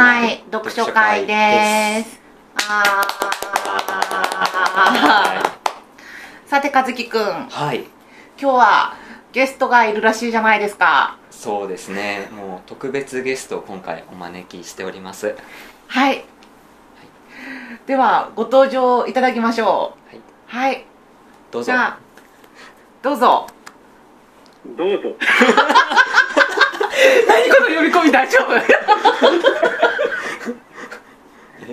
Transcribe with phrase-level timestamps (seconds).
[0.00, 2.20] 名のない読書会です。
[6.46, 7.84] さて、和樹くん、今はい
[8.38, 8.94] 日は
[9.32, 11.18] ゲストがいるらしいじゃないですか。
[11.30, 15.36] そうですねもう特別ゲストを今回お招きしております
[15.86, 16.24] はい。
[17.86, 20.08] では、ご登場いただきましょう。
[20.08, 20.86] はいはい。
[21.50, 21.98] どうぞじゃあ、
[23.02, 23.46] どうぞ。
[24.76, 24.96] どうぞ。
[27.28, 28.99] 何この呼び込み大丈夫？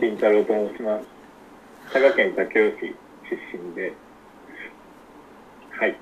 [0.07, 1.05] 金太郎と申します。
[1.91, 2.95] 佐賀県武雄市
[3.29, 3.91] 出身で、
[5.77, 5.97] はい。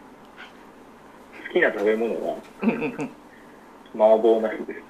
[1.47, 2.35] 好きな食べ物は
[3.95, 4.81] 麻婆茄子です。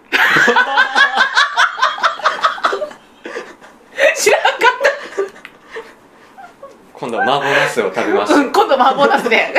[4.26, 4.50] 知らんか
[6.94, 8.36] 今度は麻婆茄子を食べましった。
[8.36, 9.54] うん、今度麻婆ナスで。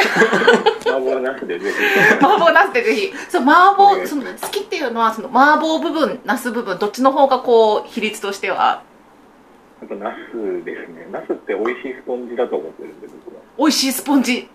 [0.85, 1.73] 麻婆茄子でぜ
[2.21, 3.11] 麻婆ナスでぜひ。
[3.31, 8.83] そう、麻婆、その、好きっていうのは、その、麻婆部分、ナス部分、どっちの方がこう、比率としては、
[9.81, 11.07] ひ、やっぱ茄子ですね。
[11.13, 13.43] 茄子って美味しいスポンジだと思ってるんで、僕は。
[13.59, 14.49] 美味しいスポンジ。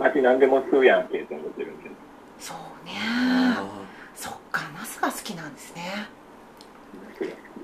[0.00, 1.90] 味何でも吸うやんけと思ってるんで。
[2.38, 2.92] そうね。
[4.14, 6.08] そっか、ナスが好きなんですね。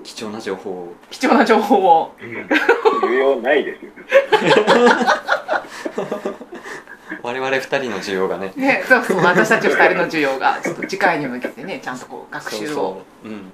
[0.03, 2.15] 貴重な情報を、貴重な情報を。
[2.19, 3.91] 需要ないですよ。
[7.23, 12.57] 我々二人の需要がねね、そうそう、私たち二人の需要が、ちょっと次回に向けてね、ちゃんとこう、学習を。
[12.57, 13.51] そうそううん。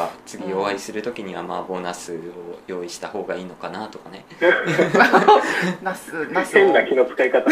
[0.00, 4.24] やっぱ次お会いするときには麻婆茄子を用意した方がいいのかなとかね
[5.82, 7.50] ナス、ナスを変な気の使い方。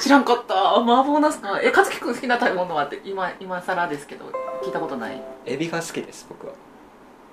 [0.00, 0.76] 知らんかった。
[0.76, 1.60] 麻婆ナスか。
[1.62, 4.24] え、和樹くん好きな食べ物はって、今、今更ですけど、
[4.64, 5.22] 聞いたことない？
[5.46, 6.54] エビが好きです僕は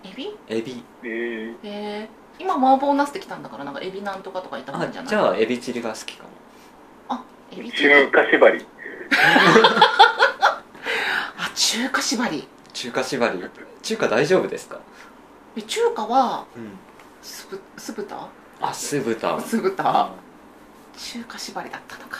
[0.03, 0.37] エビ？
[0.49, 5.09] エビえー、えー、今麻婆ナスって来たんだから、なんかエビなんとかとかいたあんじゃない？
[5.09, 6.29] じゃあエビチリが好きかも
[7.09, 8.11] あ、エビチ中リ。
[8.11, 8.65] 華縛り。
[11.57, 12.47] あ、中華縛り。
[12.73, 13.43] 中華縛り？
[13.81, 14.79] 中華大丈夫ですか？
[15.55, 16.77] え中華は、うん。
[17.23, 18.27] 酢ぶ、酢豚？
[18.61, 19.41] あ酢豚。
[19.41, 20.11] 酢豚。
[20.95, 22.19] 中華縛りだったのか。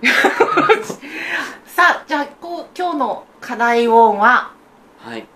[1.66, 4.52] さあ、じゃあ、こう、今日の課題音は、
[4.98, 5.26] はい。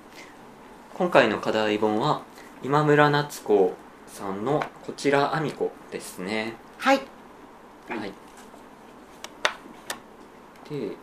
[0.94, 2.22] 今回の課題本は
[2.62, 3.74] 今村夏子
[4.06, 6.54] さんのこちらあみこですね。
[6.78, 7.00] はい。
[7.88, 8.12] はい。
[10.70, 10.96] で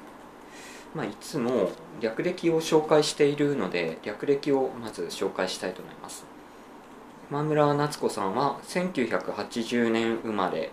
[0.96, 1.72] まあいつも
[2.02, 6.26] 略歴を紹介しているので略歴をまず紹介したいと思います。
[7.30, 10.72] 今村夏子さんは1980年生まれ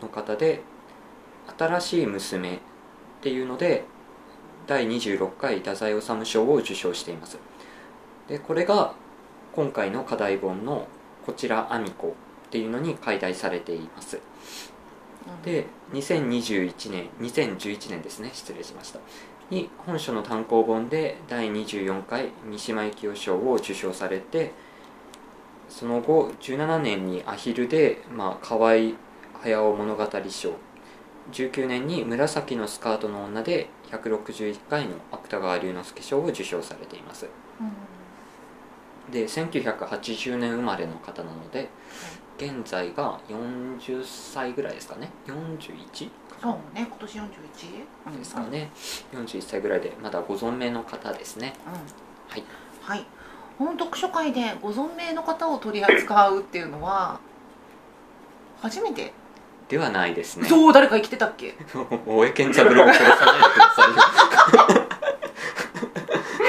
[0.00, 0.62] の方で
[1.58, 2.58] 「新しい娘」っ
[3.20, 3.84] ていうので
[4.66, 7.38] 第26回太宰治賞を受賞しています。
[8.26, 8.94] でこれが
[9.54, 10.86] 今回の課題本の
[11.26, 12.14] 「こちらあみこ」
[12.48, 14.18] っていうのに解題されています。
[15.44, 18.30] で2021年2011年ですね。
[18.32, 19.00] 失礼しました
[19.50, 24.52] に本書の単行本で第24回三島由紀夫賞を受賞されて
[25.68, 28.74] その後17年にアヒルで、まあ、河合
[29.42, 30.52] 駿物語賞。
[31.30, 37.28] 19年に紫のスカートの女で161回の芥川龍之介賞を受賞されています。
[37.60, 39.12] うん。
[39.12, 41.68] で1980年生まれの方なので
[42.38, 46.08] 現在が40歳ぐらいですかね 41?
[46.40, 47.22] そうね、今年 41?
[48.06, 48.70] うんですかね
[49.12, 51.72] 41歳ぐらいでまだご存命の方ですねうん。
[51.74, 51.78] は
[52.36, 52.44] い
[52.82, 53.04] はい。
[53.58, 57.18] 本読書会でご存命の方を取り扱うっていうのは、
[58.62, 59.12] 初めて？
[59.68, 61.54] ではないですねそう、誰か生きてたっけ？
[62.06, 64.87] 大江健三郎を殺さないでくださいよ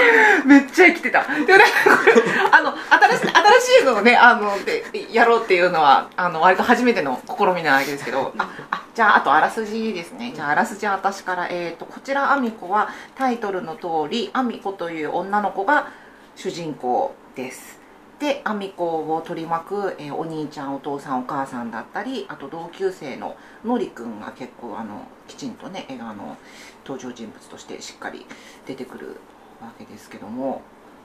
[0.46, 1.24] めっちゃ生きてた。
[1.24, 1.28] で
[2.51, 10.31] あの、新しい、新しいのをね、あの、で、やろうっていうのは、あの、割と初めての試みなわけですけど、あ、あ、じゃあ、あと、あらすじですね。
[10.36, 15.88] じゃあ、あらすじは私から、えっ、と、こちら、アミコは、タイトルの通り、アミコという女の子が
[16.36, 17.80] 主人公です。
[18.19, 26.38] で、アミコを取り巻く、えーお兄ちゃん、お父さん、お母さんだったり、あと同級生ののりくんが結構、あの、きちんとね、映画の
[26.86, 28.25] 登場人物としてしっかり
[28.66, 29.16] 出てくる
[29.62, 30.62] わけですけども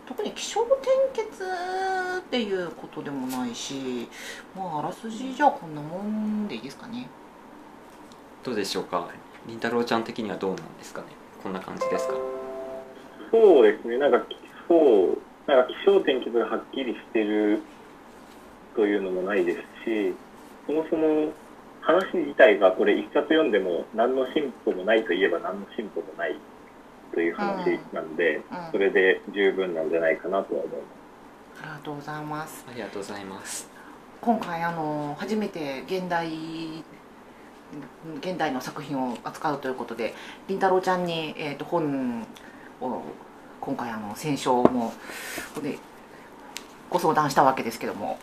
[0.06, 1.44] 特に気象転結
[2.18, 4.08] っていうことでもないし
[4.54, 7.08] まああらすじじゃあこんなもんでいいですかね。
[8.42, 9.08] どうでしょうか？
[9.46, 11.06] りんたろうちゃん的にはどうなんですかね？
[11.42, 12.14] こんな感じですか？
[13.30, 14.22] そうですね、なんか、
[14.68, 15.18] そう、
[15.50, 17.62] なんか気象転結がはっきりしてる
[18.76, 20.14] というのもないですし、
[20.66, 21.32] そもそも
[21.80, 26.36] 話自体がこれ一冊読んでも何の進歩もないといえば何の進歩もない
[27.14, 28.42] という話なんで、うん。
[28.72, 30.88] それで十分なんじゃないかなとは思いま
[31.56, 31.62] す。
[31.62, 32.64] ありがとうございます。
[32.68, 33.70] ありがとうございます。
[34.20, 36.30] 今回あの初めて現代
[38.20, 40.14] 現代の作品を扱うということで
[40.48, 42.26] りんたろーちゃんに、えー、と本
[42.80, 43.02] を
[43.60, 44.92] 今回あの選書も
[45.62, 45.78] で
[46.88, 48.18] ご相談したわけですけども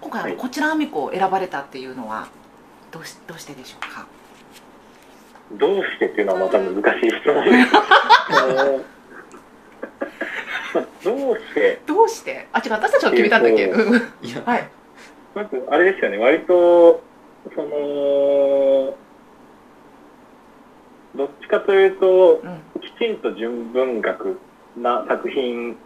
[0.00, 0.38] 今回あの、はい。
[0.38, 2.28] こちらあみこを選ばれたっていうのは
[2.90, 4.06] どうしどうしてでしょうか？
[5.58, 7.44] どうしてっていうのはまた難しい質問
[11.04, 12.48] どうして、どうして？
[12.52, 13.96] あ違う私たちが決めたんだっけ、えーうん。
[14.26, 14.70] いやはい。
[15.34, 17.02] まずあれですよね、割と、
[17.54, 18.96] その、
[21.14, 22.62] どっちかというと、うん。
[22.80, 24.38] きちんと純文学
[24.76, 25.76] な作品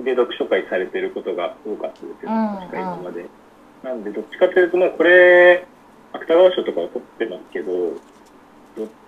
[0.00, 2.30] で読書会されてることが多かったですよ。
[2.30, 3.26] うんね、確か今まで。
[3.82, 5.66] なんで、どっちかというと、まあ、これ、
[6.12, 8.00] 芥川賞とかを取ってますけど、ど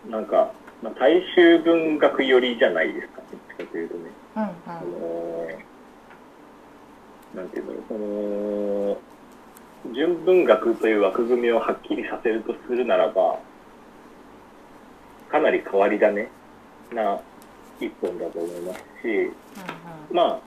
[0.08, 0.52] なんか、
[0.82, 4.10] まあ、大衆文学寄りじゃないですか、どっちかというとね。
[4.36, 4.50] うんうん。
[4.66, 5.76] あの
[7.34, 8.98] なんていうんだろう、
[9.84, 13.38] その、純文学という枠組みをはっきりさせるとするならば、
[15.28, 16.28] かなり変わり種
[16.92, 17.20] な
[17.80, 19.32] 一本だと思いますし、
[20.10, 20.40] ま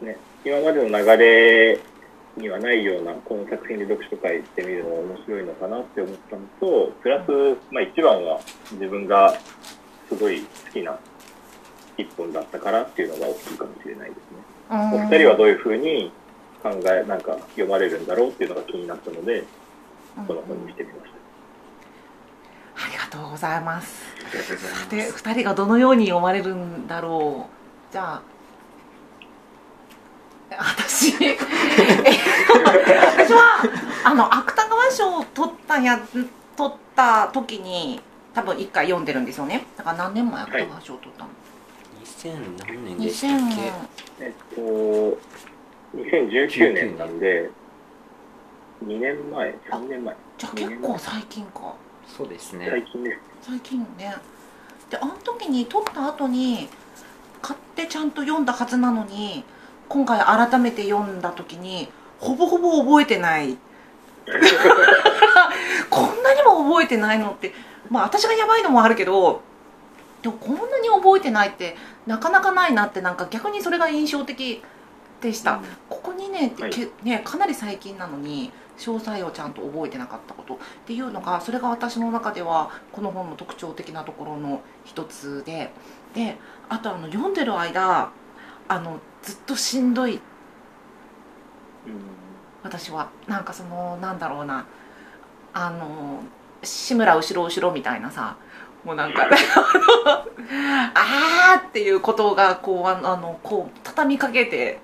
[0.00, 1.80] あ、ね、今までの流れ
[2.36, 7.30] にはないような、この作品で読書会ってみるのが面白いのかなって思ったのと、プラス、
[7.70, 8.40] まあ一番は
[8.72, 9.34] 自分が
[10.08, 10.98] すごい好きな
[11.98, 14.22] 一本だったからっていうのが大きいかもしれないですね。
[14.70, 16.10] うんお二人はどういうふうに
[16.62, 19.44] 考え、なんか読まれるんだろうっていうのが気になったので、
[20.26, 21.12] この本にしてみました。
[22.74, 24.02] ありがとうございます
[24.90, 28.22] で2人がどのように読まれるんだろうじゃあ
[30.58, 31.14] 私。
[31.24, 31.36] え
[33.16, 33.62] 私は
[34.04, 36.26] あの芥川賞を取ったや取
[36.68, 38.00] った時に
[38.34, 39.66] 多分1回読んでるんですよね。
[39.76, 41.30] だから何年前芥川賞を取ったの、
[42.04, 43.72] 2000何年でしたっ2000け？
[44.20, 44.60] えっと、
[45.96, 47.50] 2019年なんで、
[48.84, 51.74] 2年前、3年前、じゃあ結構最近か。
[52.06, 52.68] そうですね。
[52.70, 53.18] 最近です。
[53.42, 54.14] 最近ね。
[54.90, 56.68] であの時に取った後に
[57.40, 59.42] 買ってちゃんと読んだはずなのに
[59.92, 61.86] 今回改めて読んだ時に
[62.18, 63.58] ほぼほぼ覚えてない。
[65.90, 67.52] こんなにも覚えてないのって
[67.90, 69.42] まあ私がやばいのもあるけど
[70.22, 74.62] でもこんなに覚えてないってなかなかないなってなんか逆にそれが印象的
[75.20, 75.60] でした、
[75.90, 80.56] ここ2年ってけ、ね、かなり最近なのに詳細をちゃんと覚えてなかったことっ
[80.86, 85.70] ていうのがそれが私の中ではこの本の特徴的なところの一つで。
[86.14, 86.38] で
[86.70, 88.10] あとあの読んでる間
[88.68, 90.20] あのずっとしんどい。
[92.62, 93.10] 私は。
[93.26, 94.66] なんかそのなんだろうな。
[95.52, 96.22] あの
[96.62, 98.36] 志村後ろ後ろみたいなさ。
[98.84, 99.28] もうなんか
[100.94, 104.80] あーっていうことがこうあのあのこう畳みかけて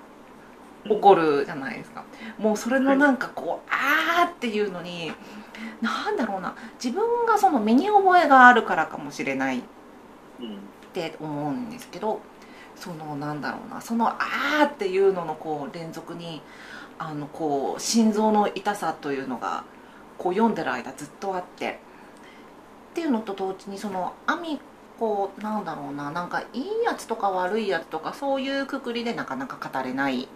[0.85, 2.03] 起こるじゃないですか。
[2.37, 5.11] もうそれのなんかこう、あーっていうのに
[5.81, 6.55] なんだろうな。
[6.81, 9.61] 自分がその身に覚えがあるからかもしれないっ
[10.93, 12.21] て思うんですけど
[12.79, 16.41] そのなんだろうなその「あー」っていうののこう連続に
[16.97, 19.63] あのこう心臓の痛さというのが
[20.17, 21.79] こう読んでる間ずっとあって。
[22.89, 24.59] っていうのと同時にそのアミ
[24.99, 30.27] コなんだろうななんかいいやつとか悪いやつとかそういうくくりでなかなか語れない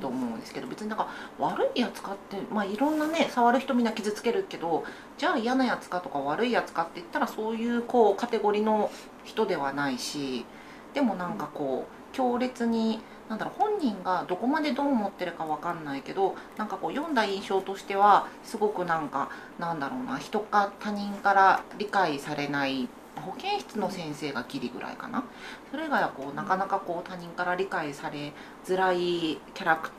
[0.00, 1.08] と思うんですけど別になんか
[1.38, 4.84] 悪いやつかってまあいろんなね触る人みんな傷つけるけど
[5.18, 8.90] じゃあ嫌なやつかとか悪いやつかって言ったらそういうこうカテゴリーの
[9.24, 10.46] 人ではないし
[10.94, 25.24] でもなんかこう強烈になんだろう本人がどこまでどう思ってるかわかんないけどなんかこう読んだ印象としてはすごくなんかなんだろうな人か他人から理解されない保健室の先生がギリぐらいかな。
[25.70, 28.32] それ以外はこうなかなかこう他人から理解され
[28.64, 29.90] づらいキャラク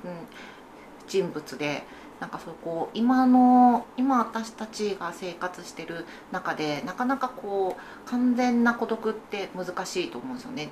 [1.08, 1.84] 人物で
[2.20, 10.70] なんかそうこう今の今私たちが生活してる中でなかなかこう完全な孤独って難しいと思うんですよね。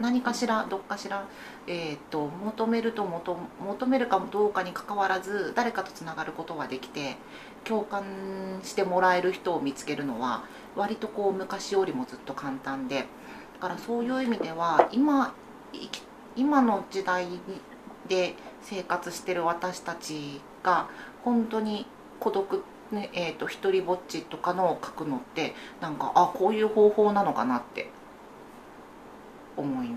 [0.00, 1.26] 何かしらどっかしら、
[1.66, 7.16] えー、と求めると求めるかどうかにかかわらず誰かとつながることができて
[7.64, 8.04] 共感
[8.62, 13.06] してもらえる人を見つけるのは割とこう昔よりもずっと簡単で
[13.54, 15.32] だからそういう意味では今
[16.36, 17.26] 今の時代
[18.08, 20.88] で生活してる私たちが
[21.22, 21.86] 本当に
[22.18, 27.88] 孤独ねえー、と一人ぼっちとかのを書くのってなんかあこういう方法なのかなって
[29.56, 29.88] 思い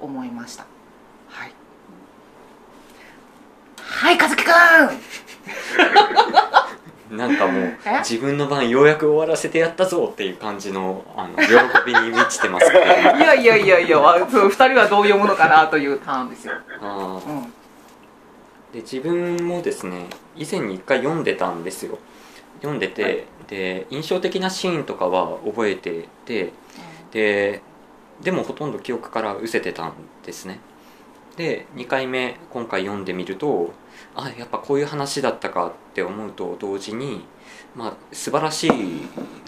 [0.00, 0.64] 思いました。
[1.28, 1.52] はい。
[3.78, 4.52] はい和樹くん！
[7.16, 7.98] なんかもうえ？
[7.98, 11.42] 自分の番ようやく終わらせてやったぞっていう感じのあの喜
[11.86, 12.86] びに満ちてますけど い
[13.20, 13.98] やいやいやいや
[14.30, 17.28] そう二人はどういうものかなというターンですよ、あー。
[17.28, 17.42] うん、
[18.72, 21.98] で自分もですね以前に一回読んでたんですよ。
[22.60, 23.24] 読んでて、はい。
[23.48, 26.52] で印象的なシーンとかは覚えてて
[27.10, 27.60] で
[28.22, 30.60] でもほとんど記憶から失せてたんですね。
[31.36, 33.72] で2回目今回読んでみると
[34.14, 37.24] あやっぱこういう話だったかって思うと同時に
[37.74, 38.70] まあ素晴らしい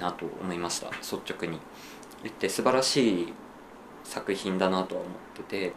[0.01, 1.59] なと思いました率直に。
[2.23, 3.33] 言って素晴らしい
[4.03, 5.73] 作品だなとは思ってて。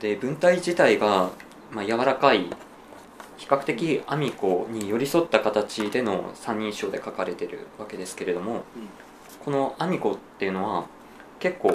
[0.00, 1.30] で文体自体が、
[1.72, 2.44] まあ、柔らかい
[3.36, 8.62] 比較的アミコに寄り添った形での三人称で書かれてるわけですけれども、
[9.44, 10.86] このアミコっていうのは
[11.38, 11.74] 結構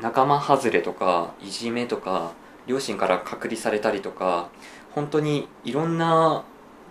[0.00, 2.32] 仲間外れとかいじめとか
[2.66, 4.48] 両親から隔離されたりとか
[4.94, 6.44] 本当にいろんな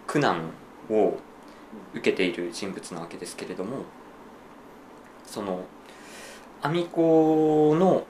[0.06, 0.52] 苦難
[0.90, 1.18] を
[1.94, 3.84] 受けている人物なわけですけれども
[5.26, 5.66] その
[6.62, 8.06] アミコの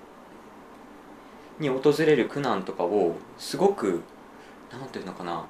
[1.59, 4.03] に訪れる苦難とかをすごく
[4.71, 5.45] なんていうのかな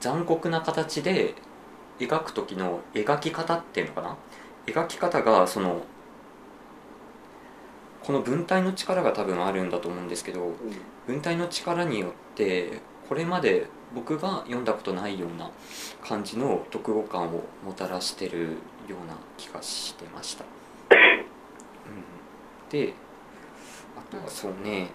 [0.00, 1.34] 残酷な形で
[1.98, 4.16] 描く時の描き方っていうのかな
[4.66, 5.82] 描き方がその
[8.04, 10.52] この文体の力が多分あるんだと思うんですけど
[11.06, 15.50] 文体の力によってこれまで僕が読んだことないような
[16.06, 18.58] 感じの読後感をもたらしてる
[18.88, 20.44] ような気がしてました、
[20.90, 20.94] う
[22.66, 22.92] ん、で
[23.96, 24.90] あとはそうね。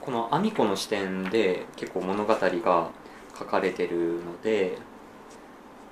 [0.00, 2.90] このアミコの視点で結構物語が
[3.38, 4.76] 書かれてるので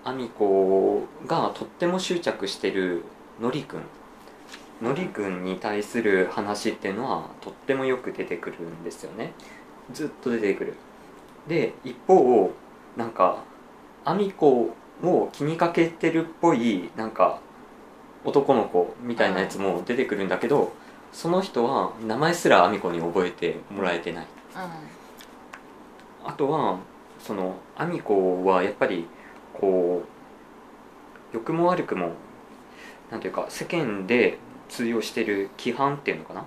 [0.02, 3.04] アミコがとっても執着してる
[3.40, 3.80] のりくん
[4.82, 9.32] のりくんに対する話っていうのはとってもよく出てくるんですよね。
[9.92, 10.74] ずっと出てくる。
[11.48, 12.52] で一方
[12.96, 13.42] なんか
[14.04, 17.40] アミコを気にかけてるっぽいなんか
[18.24, 20.72] 男の子みたいなやつも出てくるんだけど
[21.12, 24.26] その人は名前すらアミコに覚えてもらえてない。
[26.24, 26.78] あとは
[27.18, 29.06] そのアミコはやっぱり
[29.54, 30.02] こ
[31.32, 32.12] う良くも悪くも
[33.10, 34.38] なんていうか世間で
[34.68, 36.44] 通用してる規範っていうのかな？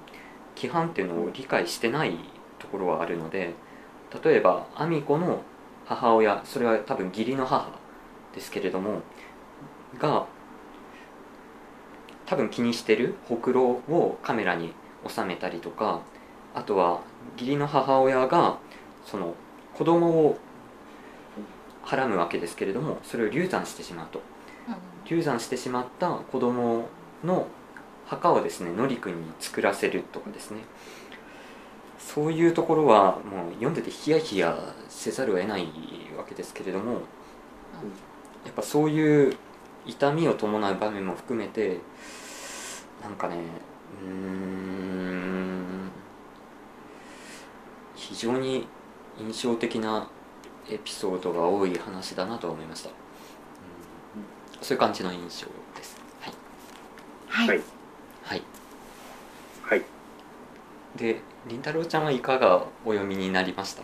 [0.56, 2.18] 規範っていうのを理解してない
[2.60, 3.54] ところはあるので
[4.24, 5.42] 例えばアミコの
[5.86, 7.68] 母親それは多分義理の母
[8.34, 9.02] ですけれども
[10.00, 10.26] が
[12.26, 14.74] 多分気にしてるほくろをカメラに
[15.08, 16.02] 収めたりとか
[16.56, 17.02] あとは
[17.38, 18.58] 義理の母親が
[19.06, 19.36] その
[19.74, 20.38] 子供を
[21.82, 24.22] はらむわけですけれどもそれを流産してしまうと。
[25.06, 26.88] 流産してしまった子供
[27.24, 27.48] の
[28.06, 30.62] 墓をですねのりくんに作らせるとかですね。
[31.98, 34.58] そういうところはもう読んでてヒヤヒヤ
[34.90, 35.68] せざるを得ない
[36.18, 36.92] わけですけれども
[38.46, 39.38] やっぱそういう
[39.86, 41.80] 痛みを伴う場面も含めて
[43.02, 43.38] なんかね
[44.04, 45.90] うーん
[47.96, 48.68] 非常に
[49.18, 50.08] 印象的な
[50.70, 52.90] エピソードが多い話だなと思いました、
[54.64, 55.98] そういう感じの印象です。
[56.22, 56.34] はい。
[57.28, 57.62] はい、はい。
[58.24, 58.42] はい。
[59.64, 59.82] はい。
[60.96, 63.84] でりんたろうちゃんはいかがお読みになりました？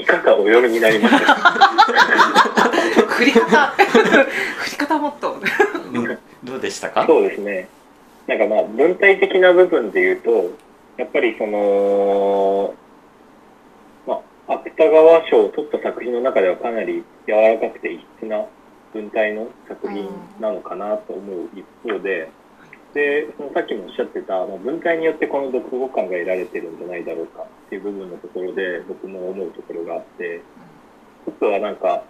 [0.00, 1.34] いかがお読みになりました？
[3.08, 3.66] 振り方。
[3.76, 5.32] 振り方もっと。
[5.92, 7.04] うんどうでしたか？
[7.06, 7.68] そうですね。
[8.26, 10.50] なんかまあ文体的な部分で言うと、
[10.96, 12.74] やっぱりその、
[14.06, 18.44] まあ、芥川賞を取った作品の中ではかなり柔らかくて異質な
[18.94, 20.08] 文体の作品
[20.40, 22.30] なのかなと思う一方で、
[22.94, 30.40] で、そのさっきもおっしゃってた、まあ、文体によってこの読後感が得られてるんじゃないだろうかっていう部分のところで僕も思うところがあって、
[31.26, 32.04] 一つはなんか、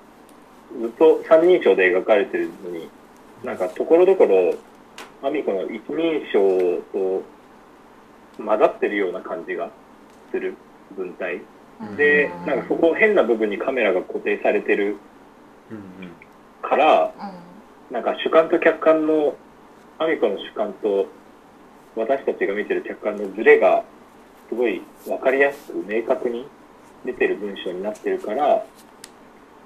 [0.79, 2.91] ずっと三人称で描かれてるのに、
[3.43, 4.55] なんかところどころ、
[5.27, 7.23] アミコの一人称と
[8.37, 9.71] 混ざってるような感じが
[10.31, 10.55] する
[10.97, 11.41] 文体。
[11.97, 14.97] で、なんかそこ変な部分にカメラが固定されてる
[16.65, 16.71] うん。
[16.71, 17.13] から、
[17.91, 19.37] なんか主観と客観の、
[19.99, 21.07] アミコの主観と
[21.95, 23.85] 私たちが見てる客観のズレが
[24.49, 26.47] すごい分かりやすく明確に
[27.05, 28.65] 出てる文章になってるから、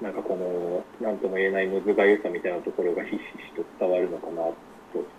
[0.01, 4.55] なんかこの、なんとも言えないむずがゆさみたいなところがひしひしと伝わるのかなと、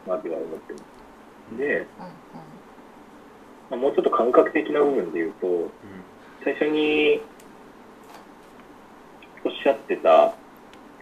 [0.06, 1.58] まずは思ってます。
[1.58, 1.86] で、
[3.70, 5.70] まあもうちょっと感覚的な部分で言うと、
[6.44, 7.20] 最初に
[9.44, 10.34] おっしゃってた、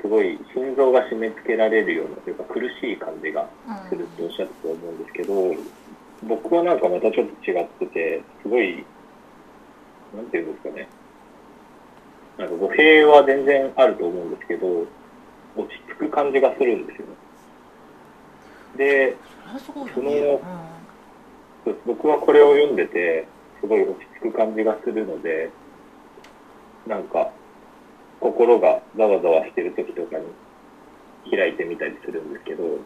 [0.01, 3.49] すごい心臓が締め付けられるようなというか苦しい感じが
[3.89, 5.55] するっておっしゃってたと思うんですけど、
[6.25, 8.85] 僕はなんかまたちょっと違ってて、すごい、
[10.15, 10.89] なんていうんですかね。
[12.39, 14.87] なんか語弊は全然あると思うんですけど、
[15.57, 17.13] 落ち着く感じがするんですよね。
[18.77, 19.17] で、
[19.65, 20.41] その
[21.85, 23.27] 僕はこれを読んでて、
[23.61, 25.51] すごい落ち着く感じがするので、
[26.87, 27.31] なんか、
[28.21, 30.25] 心がざわざわしてる時とかに
[31.31, 32.79] 開いてみたりするんですけど、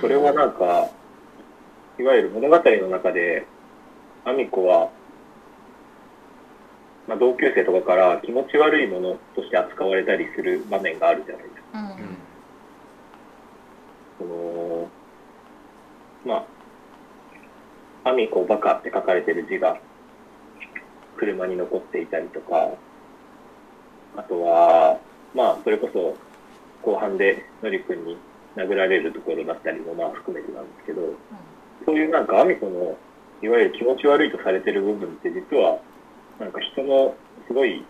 [0.00, 0.88] それはなんか、
[1.98, 3.46] いわゆる物語の中で、
[4.24, 4.90] アミコは、
[7.08, 11.78] まあ、同級生とかから気持ち悪いものとして扱われたりする場面があるじゃないですか。
[11.98, 12.22] うん
[14.22, 14.88] その、
[16.24, 16.46] ま
[18.04, 19.78] あ、アミコバカって書かれてる字が
[21.18, 22.70] 車に残っていたりとか、
[24.16, 24.98] あとは、
[25.34, 26.16] まあ、それこそ
[26.82, 28.16] 後半でのりくんに
[28.56, 31.14] 殴られるところだったりもまあ含めてなんですけど、
[31.86, 32.96] そういうなんかアミコの
[33.42, 35.78] いわゆる気持ち悪いとされてる部分って実は
[36.38, 37.14] なんか人の
[37.46, 37.84] すごい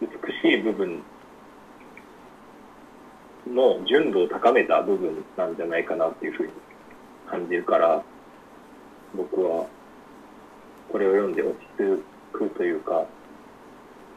[0.00, 0.08] 美
[0.50, 1.02] しい部分
[3.46, 6.52] の純度を高めた部分なんじゃないかなっていうふうに
[7.28, 8.02] 感じるから
[9.14, 9.66] 僕は
[10.90, 13.06] これを読んで落ち着くというか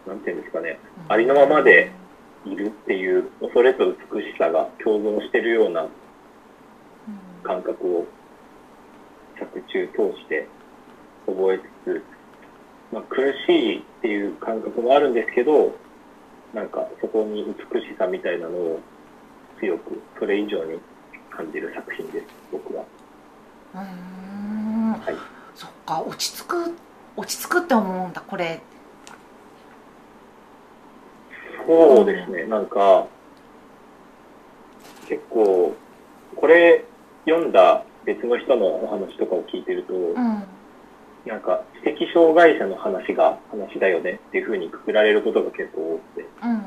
[0.07, 1.91] なんていうんですかねありのままで
[2.45, 5.87] いるっていう恐れと美しさが共存してるような
[7.43, 8.05] 感覚を
[9.39, 10.47] 作中通して
[11.25, 12.03] 覚えつつ、
[12.91, 15.75] まあ、苦しいっていう感覚もあるんですけど
[16.53, 18.79] なんかそこに美しさみたいなのを
[19.59, 20.79] 強くそれ以上に
[21.29, 22.83] 感じる作品です僕は。
[23.73, 24.91] うーん。
[24.93, 25.15] はい、
[25.55, 26.75] そっか落ち着く
[27.17, 28.61] 落ち着くって思うんだこれ
[31.67, 33.07] そうですね、なんか
[35.07, 35.75] 結構
[36.35, 36.85] これ
[37.25, 40.43] 読んだ別の人のお話とかを聞いてると、うん。
[41.25, 46.27] なんか知的障害者の話が話だよねっていうふうにくくられることが結構多くて。
[46.43, 46.57] うんうん。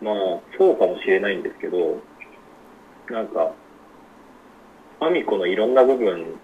[0.00, 2.00] まあ、そうかもしれないんですけど、
[3.08, 3.52] なんか、
[5.00, 6.38] アミコのいろんな部分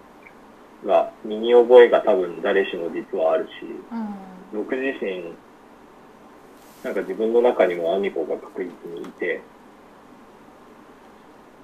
[0.85, 3.49] が、身に覚えが多分誰しも実はあるし、
[4.53, 4.61] うん。
[4.61, 5.35] 僕自身、
[6.85, 9.41] なんか自分の中にもアミコが確実にいて、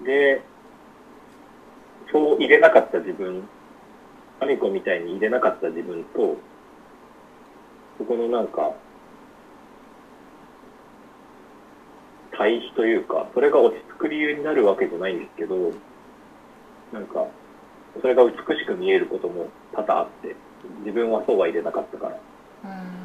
[0.03, 0.41] で、
[2.11, 3.47] そう入れなかった自分、
[4.39, 6.37] アミコみたいに入れなかった自分と、
[7.99, 8.71] そこのなんか、
[12.35, 15.71] 対比というか、それが落ち着く理由になるわけじゃないんですけど、
[16.91, 17.27] なんか、
[18.01, 20.35] それが美しく見えることも多々あって、
[20.79, 22.17] 自分はそうは入れなかったから。
[22.63, 23.00] うん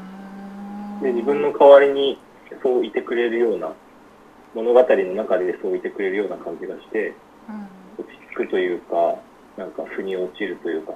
[1.03, 2.19] で、自分の代わりに
[2.63, 3.73] そういてくれるような、
[4.55, 7.15] 物語の中でそういてくれるような感じがして、
[7.49, 9.17] うん落ち着くというか、
[9.57, 10.93] なんか腑に落ちるというか、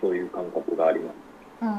[0.00, 1.14] そういう感覚があります。
[1.62, 1.70] うーん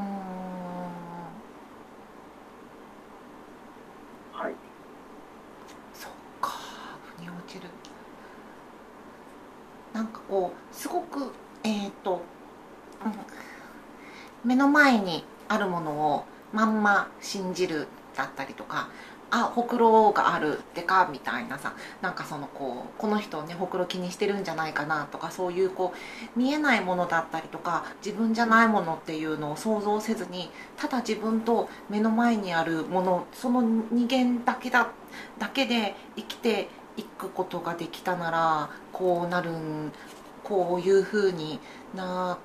[4.32, 4.54] はい。
[5.94, 6.50] そっか
[7.16, 7.68] 腑に落ちる
[9.92, 11.32] なんかこうすごく
[11.62, 12.20] えっ、と、
[13.04, 18.88] うん、目の前にあるものをまんま信じるだったりとか
[19.30, 25.92] あほくろがあるでかみたいなさなんかそのこうこの人ねほくろ気にしてるんじゃないかなとかそういうこ
[26.36, 34.92] う見えないものだったりとか自分じゃないものっていうのを想像せずにただ自分と目の前にあるものその二元だけだ
[35.40, 39.90] だけで生きていくことができたならこうなるん
[40.44, 41.58] こういうふうに
[41.96, 42.38] な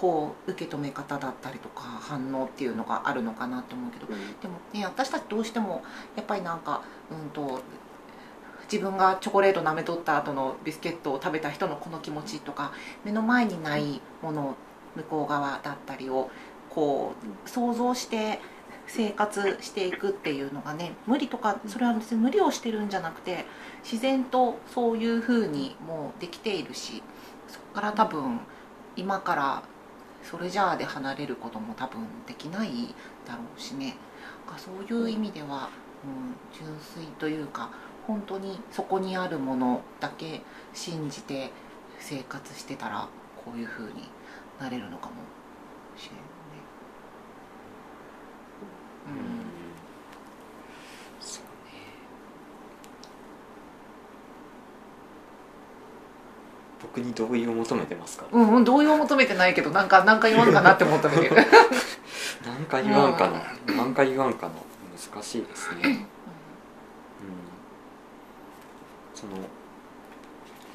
[0.00, 5.82] こう受け止め方だったりとか反応っていうのがあるのかなと思うけどでもね私たちどうしても
[6.16, 7.60] やっぱりなんかうんと
[8.72, 12.72] 自分がチョコレート舐めとった後のビスケットを食べた人のこの気持ちとか
[13.04, 14.56] 目の前にないもの
[14.96, 16.30] 向こう側だったりを
[16.70, 17.12] こ
[17.44, 18.40] う想像して
[18.86, 23.44] 生活していくっていうのがね無理とかそれは別に無理をしてるんじゃなくて
[23.82, 27.02] 自然とそういうふうにもうできているし
[27.48, 28.40] そこから多分
[28.96, 29.62] 今から
[30.22, 32.94] それじゃあで離れることも多分できない
[33.26, 33.96] だろうしね。
[34.50, 35.70] かそういう意味では、
[36.04, 37.70] うん、純粋というか
[38.06, 40.42] 本当にそこにあるものだけ
[40.74, 41.50] 信じて
[41.98, 43.08] 生活してたら
[43.44, 44.08] こういうふうに
[44.58, 45.12] なれるのかも
[45.96, 46.26] しれないね。
[49.06, 49.14] うん
[51.20, 51.50] そうね
[56.92, 58.26] 僕に同意を求めてますか？
[58.32, 61.36] うん、うん、同意を求めてないけどなんかなんか言わんかなって求めてる
[62.44, 63.42] 何か言わんかな？
[63.76, 64.54] 何か言わんかな？
[65.12, 65.80] 難しいですね。
[65.84, 66.06] うん。
[69.14, 69.32] その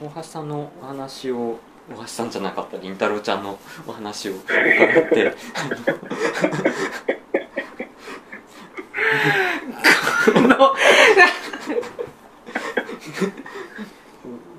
[0.09, 1.59] 大橋さんのお話を
[1.93, 5.35] 大橋さんじゃなかったりんたろーちゃんのお話を伺って
[10.33, 10.73] この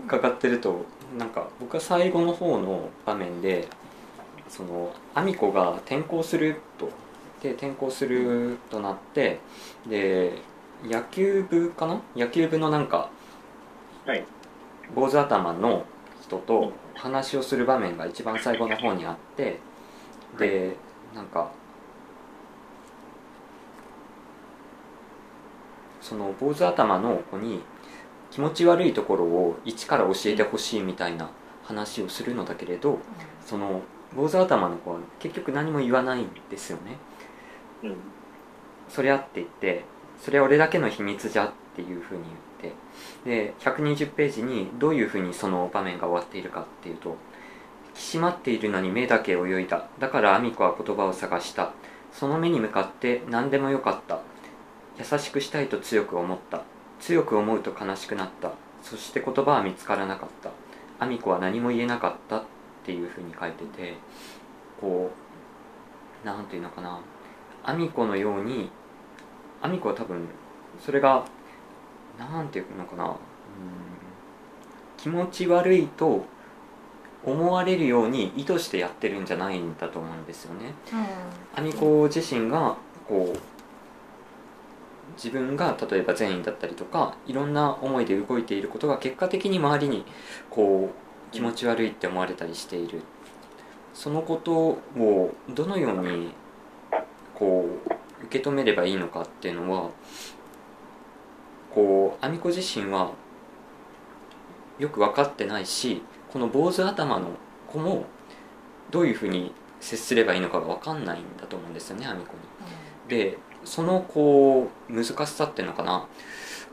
[0.07, 0.85] 伺ってると
[1.19, 3.69] なんか僕は最後の方の場面で
[4.49, 6.89] そのアミコが転校すると。
[7.43, 9.41] で転校するとなって
[9.87, 10.39] で
[10.83, 12.01] 野球部かな？
[12.17, 13.11] 野球部のなんか
[14.07, 14.25] はい。
[14.95, 15.85] 坊主頭の
[16.23, 19.59] 人と話をする場面が一番最後の方にあって
[20.39, 20.77] で
[21.15, 21.51] なんか
[26.01, 27.61] その坊主頭の子に
[28.31, 31.29] 気持ち悪いところを一から教えてほしいみたいな
[31.67, 32.99] 話をするのだけれど
[33.45, 33.83] その
[34.15, 36.97] 坊主頭の子は結局何も言わないんですよね
[37.83, 37.97] うん。
[38.89, 39.85] そりゃって言って
[40.21, 42.23] それは俺だけの秘密じゃっていうふうに
[42.63, 42.75] 言っ
[43.25, 47.17] てで120ページにどういうふうにその場面が終わっているかっていうと
[47.89, 51.73] 「引き締まっているのに目だけ泳いだだからアミコは言葉を探した
[52.13, 54.21] その目に向かって何でもよかった
[54.99, 56.63] 優しくしたいと強く思った
[57.01, 58.53] 強く思うと悲しくなった
[58.83, 60.51] そして言葉は見つからなかった
[60.99, 62.45] アミコは何も言えなかったっ
[62.85, 63.95] ていうふうに書いてて
[64.81, 65.11] こ
[66.25, 67.01] うなんていうのかな。
[67.65, 68.71] アミコのように
[69.61, 70.29] アミコは多分
[70.85, 71.25] それが
[72.19, 73.05] なんていうのかな。
[73.05, 73.17] うん。
[74.97, 76.25] 気持ち悪いと
[77.25, 80.73] 思われるように意図してやってるんじゃないんだと思うんですよね。
[81.55, 82.77] アミコ自身が
[83.09, 83.56] こう
[85.17, 90.05] 自分が例えば善意だったりとかいろんな思いで動いていることが結果的に周りに
[90.51, 93.03] こう気持ち悪いって思われたりしている
[93.95, 96.33] そのことをどのように
[97.35, 97.67] こ
[98.21, 99.91] う受け止めればいいのかっていうのは
[101.75, 103.13] こうアミコ自身は
[104.79, 107.31] よく分かってないしこの坊主頭の
[107.67, 108.05] 子も
[108.91, 112.39] どういうふうに接すればいいのかが分かんないんだと思うんですよねアミコに。
[113.09, 116.07] でそのこう難しさっていうのかな。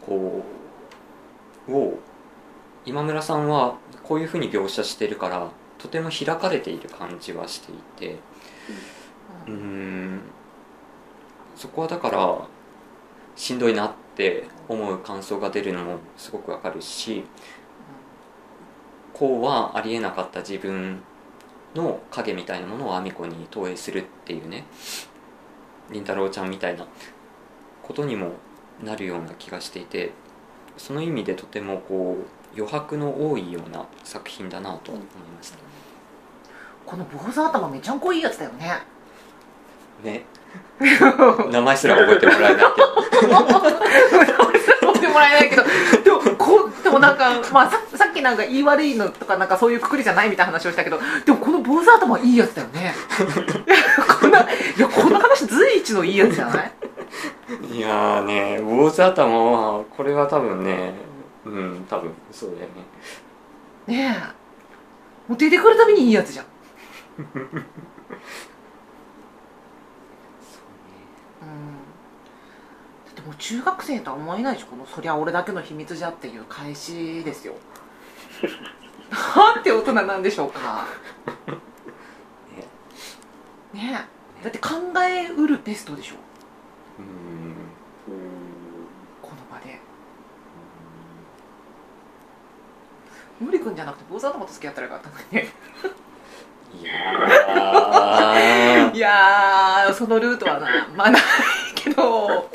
[0.05, 0.43] こ
[1.67, 1.97] うを
[2.85, 8.19] 今村さんはこういうふうに描写してるからとても開かれている感じはしていて。
[9.47, 10.21] うーん。
[11.55, 12.47] そこはだから
[13.35, 17.23] しんどいなって思う感想が出るのもすごくわかるし
[19.13, 21.01] こうはありえなかった自分
[21.75, 24.65] の影みたいなものをアミコに投影するっていうね
[25.93, 26.85] りんたろーちゃんみたいな
[27.81, 28.33] ことにも
[28.83, 30.11] なるような気がしていて
[30.77, 35.57] その意味でとてもこう余白の多いような作品だなと思いました。
[36.85, 38.81] この坊主頭めちゃんこいいやつだよね。
[40.03, 40.25] ね。
[41.51, 42.67] 名前すら覚えてもらえないけど。
[43.33, 45.63] 覚えてもらえないけど
[46.57, 52.93] こうでもなんか、まあ、ささっきなんか言い悪いのとかなんかそういうくくりじゃないみたいな話をしたけどでもこの坊主頭はいいやつだよね。
[54.21, 54.45] こんない
[54.79, 56.71] やこんな話随一のいいやつじゃない？
[57.77, 60.93] いやーね坊主頭はこれは多分ね
[61.45, 64.05] うん多分そうだよね。
[64.09, 65.29] ねえ。
[65.29, 66.45] もう出てくるたびにいいやつじゃん。
[67.19, 67.45] うん。
[67.45, 67.65] だっ
[71.43, 71.92] て
[73.25, 77.55] もう中学生とは思えないでしょこの「そりゃ俺だけの秘密じゃ」っていう返しですよ。
[79.35, 80.85] なんて大人なんでしょうか。
[83.73, 84.07] ね。
[84.41, 84.69] えだって考
[85.01, 86.15] えうるテストでしょ。
[86.99, 87.05] うん。
[87.05, 87.55] うん。
[89.21, 89.79] この場で。
[93.39, 95.53] 森君じゃなくて坊主頭と付き合ったらよかったのにね。
[96.81, 98.95] いやー。
[98.97, 101.21] いやーそのルートはなまあない
[101.83, 102.49] けど。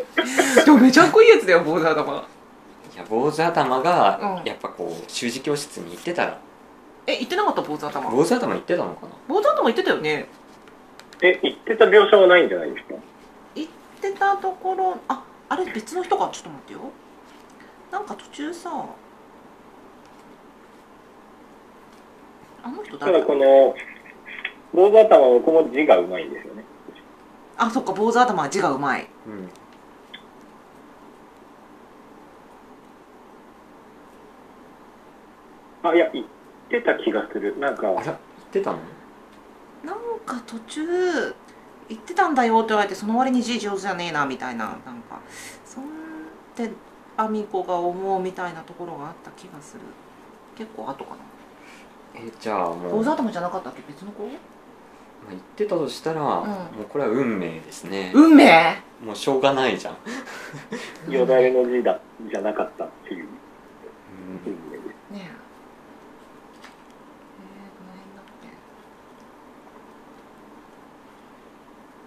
[0.64, 2.12] でもめちゃんこいいやつだよ坊主頭。
[2.14, 4.48] いや坊主頭がうん。
[4.48, 6.40] やっぱこう習字教室に行ってたら。
[7.06, 8.10] え言ってなかった坊主頭。
[8.10, 9.12] 坊主頭行ってたのかな？
[9.28, 10.28] 坊主頭言ってたよね。
[11.20, 12.94] え、言ってた描写はないんじゃないですか？
[13.54, 13.68] 言っ
[14.00, 16.80] てたところああれ別の人かちょっと待ってよ。
[17.90, 18.70] なんか途中さ
[22.62, 23.20] あの人た誰だ？
[23.20, 23.74] だこの、
[24.74, 26.57] 坊主頭の子も字がうまいんですよね。
[27.58, 29.08] あそっか坊主頭は字がうまい。
[29.26, 29.48] うん。
[35.90, 36.26] あ、いや、言っ
[36.70, 37.58] てた気がする。
[37.58, 38.16] なんか、あら行っ
[38.52, 38.78] てたの？
[39.84, 41.34] なんか途中
[41.88, 44.66] 言ってたんだよって言われてその割に字上手じゃねえなみたいな。
[44.66, 45.20] なんか
[45.64, 45.86] そんっ
[46.54, 46.70] て
[47.16, 49.80] アミコが思うみたいなところがあった気がする。
[50.56, 51.16] 結構後かな。
[52.14, 53.82] えじゃあもう、坊主まあ、頭じゃなかったっけ？
[53.88, 54.28] 別の子？
[55.30, 56.44] 行ってたとしたら、も
[56.82, 58.82] うこれは運命ですね、運命？
[59.04, 59.96] もうしょうがないじゃん、
[61.12, 62.00] よだれの字だ、
[62.30, 63.24] じゃなかったっていう。
[63.24, 63.28] うん。
[64.46, 65.12] 運命です。
[65.12, 65.18] ねえ。
[65.20, 65.26] えー、
[67.78, 68.24] どの辺だっ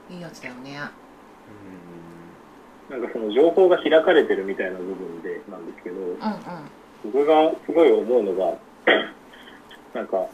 [0.10, 1.02] けいいやつだよね。
[2.89, 6.19] なんかその情報が開かれてるみたいな部分でなんですけど、うんうん。
[7.06, 8.58] 僕がすごい思うのが、
[9.93, 10.28] なんか、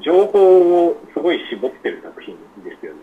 [0.00, 3.00] 情報をすごい絞ってる作品ですよね。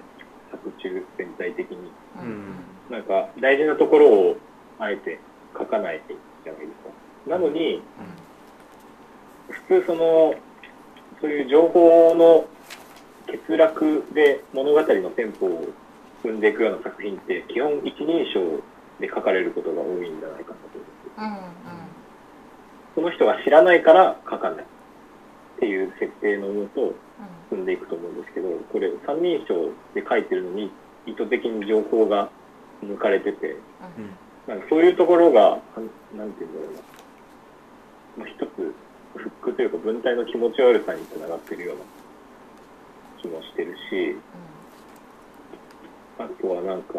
[0.52, 1.78] 作中全体的に。
[2.21, 2.25] うん。
[2.25, 4.38] うんなんか大事なところを
[4.80, 5.19] あえて
[5.58, 6.02] 書かない
[6.43, 7.30] じゃないですか。
[7.30, 7.82] なのに
[9.49, 10.34] 普通その
[11.21, 12.47] そういう情報の
[13.28, 15.67] 欠落で物語のテンポを
[16.23, 18.62] 踏んでいくような作品って基本一人称
[18.99, 21.62] で書かれることが多いんじゃないかなと思って。
[21.62, 21.80] うん。
[22.95, 24.65] その人が知らないから書かない
[25.59, 26.95] っていう設定のもと
[27.51, 27.65] うん。
[27.65, 30.71] でいくと思うんですけどこれ三人称で書いてるのに
[31.05, 32.29] 意図的に情報が
[32.81, 34.15] 抜かれててうん。
[34.47, 36.79] なんかそういうところがなんなんていうんだろうな、
[38.19, 38.73] まあ、一つ
[39.15, 41.83] フックというか文体の気持ち悪さにつながってるような
[43.21, 44.15] 気もしてるし
[46.19, 46.93] あとはなんか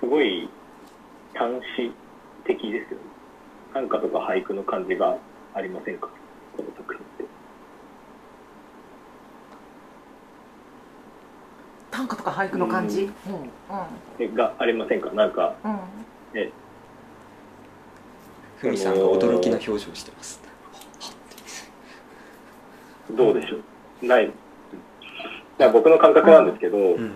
[0.00, 0.48] すごい
[1.34, 1.92] 短詩
[2.46, 3.04] 的ですよね。
[3.74, 5.16] 短歌とか俳句の感じが
[5.54, 6.08] ありませんか？
[11.90, 13.02] 短歌とか俳句の感じ？
[13.04, 13.34] ううん。
[13.34, 13.50] んうん。
[14.18, 15.10] えがありませんか？
[15.10, 15.78] なんかうん。
[16.34, 16.50] え
[18.58, 20.40] ふみさんが驚きな表情をしてます。
[23.10, 23.56] どうでしょ
[24.02, 24.06] う？
[24.06, 24.30] ない。
[25.72, 27.12] 僕の感覚なんですけど、うん。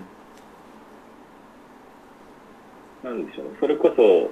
[3.03, 3.45] なんでしょう？
[3.47, 4.31] ね、それこそ、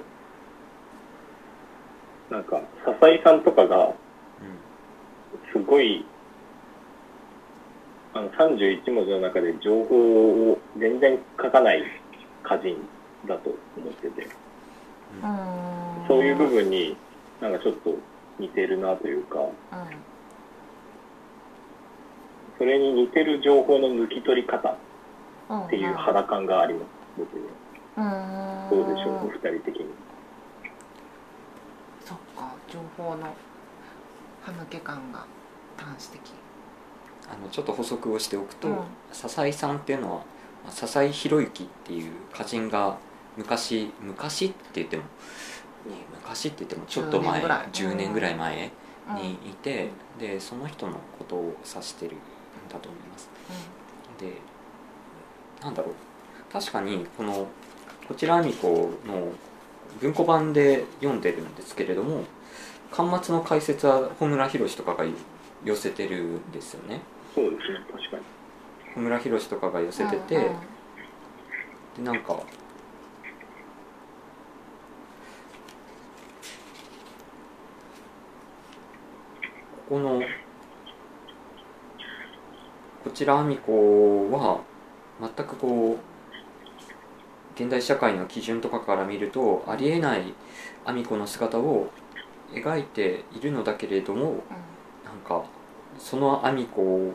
[2.35, 3.95] なんか、笹井さんとかが、す
[5.73, 6.05] ごい、
[8.13, 11.81] あの、31文字の中で情報を全然書かない
[12.45, 12.77] 歌人
[13.27, 14.27] だと思ってて、
[15.23, 16.07] うん。
[16.07, 16.95] そういう部分に
[17.41, 17.95] なんかちょっと
[18.37, 19.49] 似てるなというか、うん。
[22.59, 24.77] それに似てる情報の抜き取り方
[25.49, 26.85] うんっていう肌感があります、
[27.17, 27.41] 僕に
[27.97, 28.03] うん。
[28.03, 28.67] は。
[28.69, 29.87] どうでしょう、お二人的に。
[32.05, 33.33] そっか情報の
[34.43, 35.25] 歯抜け感が
[35.83, 36.19] 端子的
[37.29, 38.75] あのちょっと補足をしておくと、うん。
[39.11, 40.17] 笹井さんっていうのは
[40.63, 42.97] まあ笹井宏之っていう歌人が
[43.37, 45.09] 昔昔って言っても、ね、
[46.13, 47.67] 昔って言ってもちょっと前10年ぐらい。
[47.71, 48.71] 10年ぐらい前
[49.09, 49.15] うん。
[49.15, 52.17] にいて、でその人のことを指してるん
[52.69, 53.29] だと思います。
[54.19, 54.33] で
[55.61, 55.93] なんだろう。
[56.51, 57.47] 確かにこの
[58.07, 59.31] こちらあみこの
[59.99, 62.23] 文庫版で読んでるんですけれども
[62.91, 65.03] 巻末の解説は穂村弘とかが
[65.63, 67.01] 寄せてるんですよね。
[67.33, 68.23] そうですね、確かに。
[68.93, 70.51] 穂村弘とかが寄せてて、うんうん。
[72.05, 72.45] でなんかこ
[79.89, 80.21] この
[83.03, 84.61] こちらあみこは
[85.21, 90.33] 全くこう現代社会の基準とかから見るとありえない
[90.85, 91.91] あみこの姿を
[92.51, 94.43] 描いているのだけれども
[95.13, 95.45] なんか
[95.97, 97.13] そのアミコ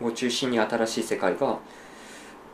[0.00, 1.58] を中心に新しい世界が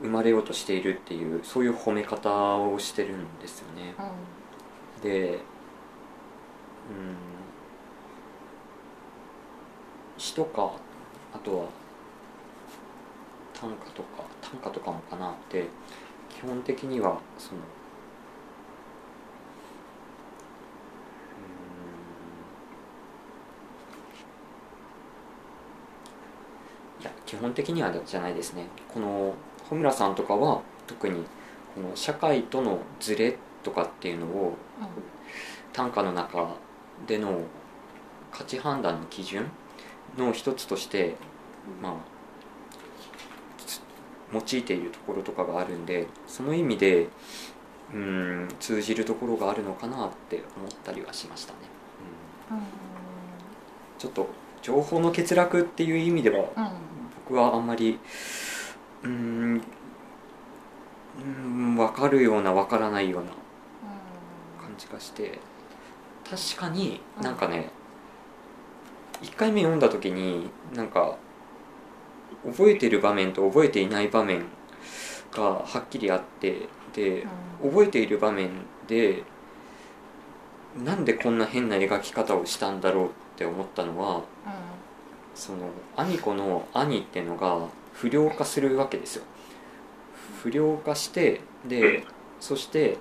[0.00, 3.94] 生まれようとしているっていうそういう褒め方をしてるんですよね。
[3.98, 5.02] うん。
[5.02, 5.46] で
[6.88, 7.16] うん
[10.18, 10.72] 詩とか
[11.32, 11.68] あとは
[13.52, 15.32] 短歌とか短歌とかもかな。
[15.32, 15.68] って
[16.28, 17.64] 基本的にはそのう
[27.00, 28.66] んいや基本的にはじゃないですね。
[28.92, 29.34] この
[29.68, 31.22] 穂村さんとかは特に
[31.74, 34.56] この社会とのズレとかっていうのを
[35.74, 36.54] 短歌の中
[37.06, 37.42] での
[38.32, 39.50] 価値判断の基準
[40.16, 41.16] の一つとして
[41.82, 41.92] まあ
[43.58, 43.82] つ
[44.32, 47.08] 用いているところとかがあるんでその意味で
[47.92, 51.58] うん通じるところがあるのかなって思ったりはしましたね、
[52.50, 52.56] うん。
[52.56, 52.64] うん。
[53.98, 54.26] ちょっと
[54.62, 56.95] 情報の欠落っていう意味ではうん
[57.28, 57.98] 僕はあんまり
[59.02, 63.30] うーんうーん分かるような分からないような
[64.60, 65.38] 感じがして
[66.28, 67.70] 確かになんかね、
[69.22, 71.16] 1回目読んだ時になんか
[72.44, 74.44] 覚えてる場面と覚えていない場面
[75.32, 77.26] がはっきりあってで
[77.62, 78.50] 覚えている場面
[78.86, 79.22] で
[80.84, 84.22] なんでこんな変な描き方をしたんだろうって思ったのは
[85.36, 89.24] そのアミコの兄っていうのが不良化するわけですよ。
[90.42, 92.04] 不良化してで
[92.40, 92.96] そして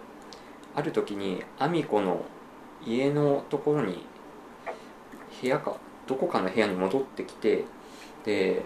[0.76, 2.26] ある時にアミコの
[2.86, 4.06] 家のところに
[5.42, 7.64] 部屋かどこかの部屋に戻ってきて
[8.26, 8.66] で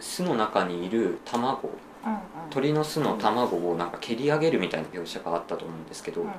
[0.00, 1.70] 巣の中にいる卵
[2.04, 2.18] うんうん。
[2.50, 6.30] 鳥の巣の卵をなんか蹴り上げるみたいな描写があったと思うんですけど、うん。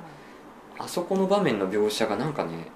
[0.78, 2.66] あそこの場面の描写がなんかね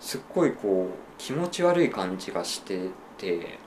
[0.00, 3.58] すっごいこう気持ち悪い感じがしてて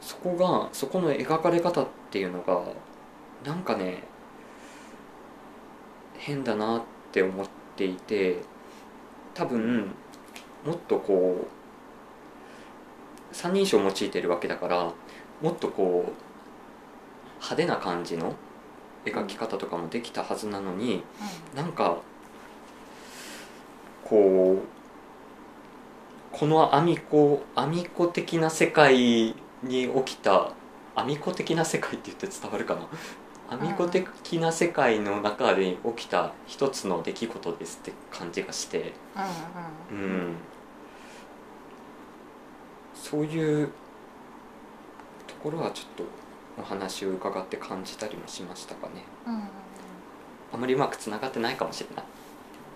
[0.00, 2.62] そこがそこの描かれ方っていうのが
[3.44, 4.02] なんかね
[6.18, 8.38] 変だなって思っていて
[9.34, 9.92] 多分
[10.66, 11.46] もっとこ
[13.32, 14.92] う三人称を用いてるわけだから
[15.40, 16.12] もっとこう
[17.36, 18.34] 派手な感じの
[19.04, 21.02] 描き方とかもできたはずなのに
[21.54, 21.98] なんか
[24.04, 24.79] こう
[26.32, 30.52] このアミコアミコ的な世界に起きた
[30.94, 32.88] アミコ的な世界って言って伝わるかな？
[33.50, 38.92] アミコ的な世界の中で起きた一つの出来事ですって感じがして。
[39.90, 40.04] うんうん。
[40.04, 40.36] うん。
[42.94, 43.68] そういう
[45.26, 46.04] ところはちょっと
[46.60, 49.04] お話を伺って感じたりもしましたかね。
[49.26, 49.42] うんうん
[50.52, 52.04] あまりうまくつながってないかもしれない。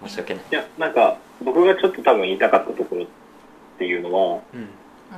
[0.08, 0.44] 申し訳ない。
[0.48, 3.04] いや、なんか、僕がちょっと多分言いたかったところ
[3.74, 4.60] っていうのは、うん。
[4.60, 4.68] うん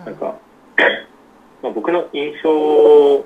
[0.05, 0.37] なんか、
[1.63, 3.25] まあ僕の印象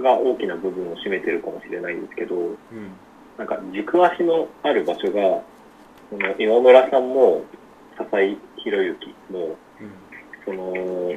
[0.00, 2.56] が大きな部分を占めてるかもしれないんですけど、うん。
[3.36, 5.42] なんか軸足のある場所が、
[6.10, 7.44] その今村さんも
[7.98, 9.56] 笹井宏之も、
[10.44, 11.14] その、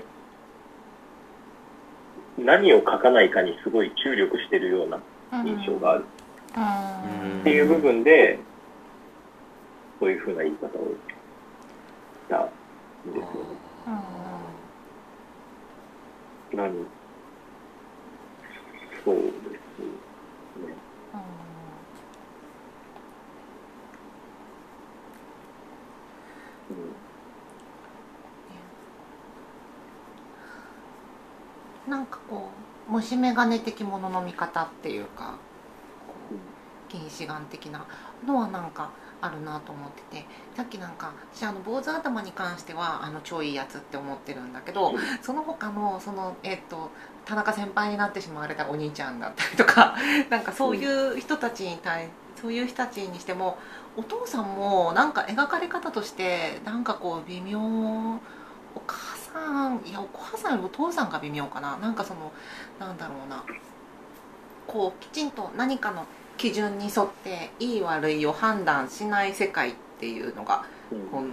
[2.38, 5.00] 何を書かないかにすごい注力してるような
[5.44, 6.06] 印象がある。
[6.56, 6.60] う
[7.38, 7.42] ん。
[7.42, 8.40] っていう部分で、
[10.00, 10.98] そういうふうな言い方をし
[12.30, 12.50] た
[13.08, 13.50] んですよね。
[16.54, 16.86] 何？
[19.04, 19.34] そうですね。
[31.88, 31.92] うん。
[31.92, 32.50] なんかこ
[32.90, 35.38] う虫眼鏡的ものの見方っていうか
[36.06, 37.86] こう近視眼的な
[38.26, 40.26] のはなんかあるなと思ってて
[40.56, 46.92] さっきなんか私あの坊主頭に関してはあの超いいやつって思ってるんだけどその他のそのえっ、と
[47.26, 49.96] 田中先輩になってしまわれたお兄ちゃんだったりとか
[50.30, 53.58] なんかそういう人たちに対そういう人たちにしても
[53.98, 61.78] お父さんもなんか描かれ方としてなんかこう微妙お母さんいやお母さんよりお父さんが微妙かな。
[61.78, 62.32] なんかその
[62.80, 63.44] なんだろうな。
[64.68, 66.06] こうきちんと何かの
[66.38, 71.08] 基準に沿っていい悪いを判断しない世界っていうのがうん。
[71.10, 71.28] この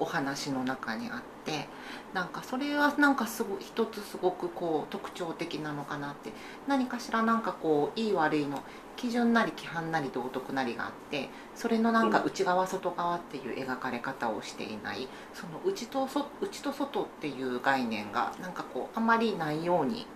[0.00, 1.68] お話の中にあって
[2.14, 6.32] なんかそれはなんかすごい一つすごくこう特徴的なのかなって。
[6.66, 8.62] 何かしらなんかこういい悪いの
[8.96, 15.06] 基準なり規範なり道徳なりがあってそれのなんか内側外側っていう描かれ方をしていない。
[15.34, 20.06] その内とそ内と外っていう概念がなんかこうあまりないように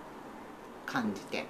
[0.87, 1.47] 感じて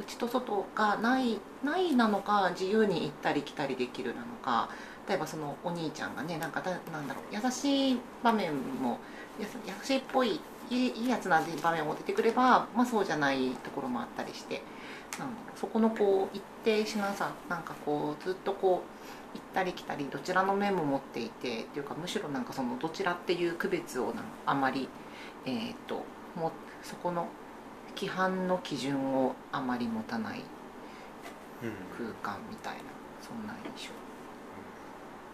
[0.00, 4.68] 内と外がないないなのか自由に行ったり来たりできるなのか。
[5.08, 8.98] 例えばそのお兄ちゃんがねなんかだなんだろう優しい場面も
[9.40, 14.62] やさ優しいっぽいいいいいやつなんて場面も出てくれば、まあ、そうじゃないところもあったりして。
[15.18, 18.82] なんだろうそこのこう一定しなさなんかこうずっとこ
[19.34, 24.88] う行ったり来たりどちらの面も持っていてっていうかむしろなんかそのどちらっていう区別をなんかあまり
[25.46, 26.04] えー、と
[26.36, 27.28] もそこの
[27.98, 30.42] 規範の基準をあまり持たない
[31.90, 32.80] 空間みたいな
[33.20, 33.92] そんな印象、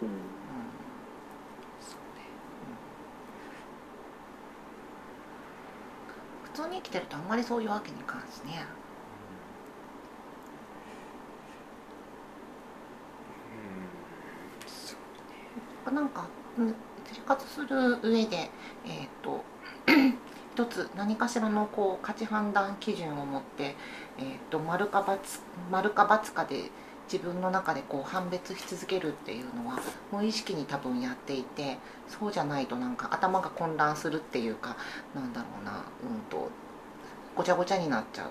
[0.01, 0.09] うん。
[0.09, 0.17] うん。
[6.41, 8.65] 普通に生きてるとあんまりそういうわけにいかんしね。
[15.85, 16.75] なんかうん
[17.05, 18.51] 生活する上で
[18.83, 19.45] えっ、と
[20.55, 23.75] 一つ何かしらのこう価値判断基準を持って、
[24.17, 25.19] えー、と丸か×
[25.69, 26.71] 丸か×かで
[27.11, 29.81] 自分の中でこう判別し続けるっていうのは
[30.13, 31.77] 無意識に多分やっていて
[32.07, 34.77] そうじゃないとなんか頭が混乱するっていうか
[35.13, 36.49] なんだろうなうんと
[37.35, 38.29] ごちゃごちゃになっちゃう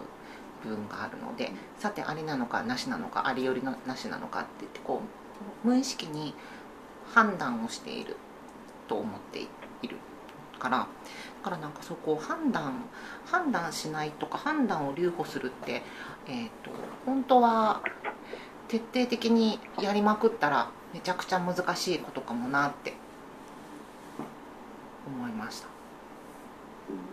[0.66, 5.02] 部分があるのでさてありなのかなしなのかありよりのなしなのかって言ってこ
[5.62, 6.34] う無意識に
[7.12, 8.16] 判断をしている
[8.88, 9.98] と思っている。
[10.58, 10.86] からだ
[11.42, 12.84] からなんかそこを判断
[13.26, 15.82] 判断しないとか判断を留保するって、
[16.26, 16.70] えー、と
[17.04, 17.82] 本当は
[18.68, 22.94] 徹底的にやりまくったらめちゃくちゃ難しいことかもなって
[25.06, 25.66] 思いました。
[26.88, 27.04] うん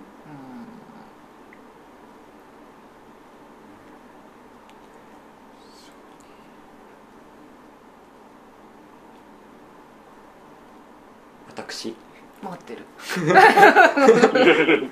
[11.50, 11.96] 私
[12.42, 12.86] 待ってる。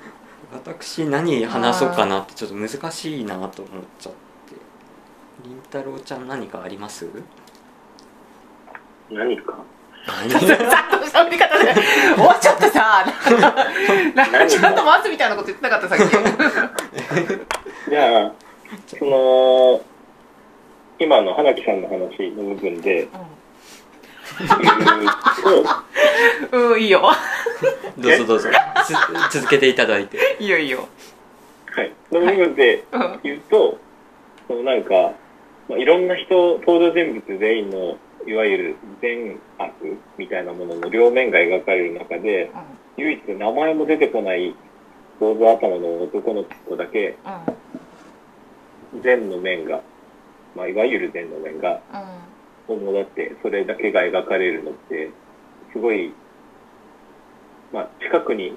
[0.52, 4.18] 私何話そうかなってちょっと難しいなと思っちゃって。
[5.44, 7.08] りんたろうちゃん何かあります？
[9.10, 9.54] 何か？
[10.06, 10.28] 何？
[10.30, 11.74] ざっと喋び方で。
[12.16, 13.04] 終わっちゃってさ
[14.14, 15.98] なんかちゃんと待つみたいなこと言ってなかったさっ
[17.86, 17.90] き。
[17.90, 18.32] じゃあ、
[18.98, 19.80] その、
[20.98, 23.18] 今の花木さんの話の部分で、言うと、
[26.52, 27.02] うんいいよ。
[27.98, 28.48] どうぞどうぞ。
[29.30, 30.18] つ 続けていただいて。
[30.38, 30.88] いいよいいよ。
[31.72, 33.78] はい、の部分でうん言うと、
[34.48, 35.12] そのなんか、
[35.68, 39.72] まあ、いろんな人、登場人物全員の、いわゆる善悪
[40.18, 42.50] みたいなものの両面が描かれる中で、
[42.96, 44.54] 唯一名前も出てこない
[45.20, 47.16] 坊主頭の男の子だけ、
[48.92, 49.02] うん。
[49.02, 49.80] 善の面が、
[50.56, 51.80] まあ、いわゆる善の面が
[52.74, 55.10] 主だって、それだけが描かれるのって、
[55.72, 56.12] すごい、
[57.72, 58.56] まあ、近くに、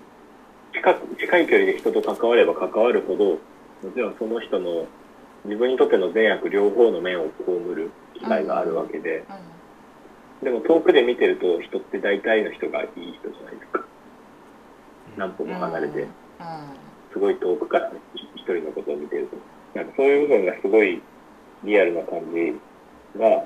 [0.73, 3.39] 近く、近い距離で人と関われば関わるほど、も
[3.93, 4.87] ちろんその人の
[5.45, 9.23] 自分にとっての善悪両方の面を被る機会があるわけで、
[10.41, 12.89] でも遠くで見てると人って大体の人がいい
[13.19, 13.85] 人じゃないですか。
[15.17, 16.07] 何歩も離れて、
[17.11, 17.91] すごい遠くから
[18.35, 19.37] 一人のことを見てると。
[19.79, 21.01] なんかそういう部分がすごい
[21.63, 22.53] リアルな感じ
[23.19, 23.45] が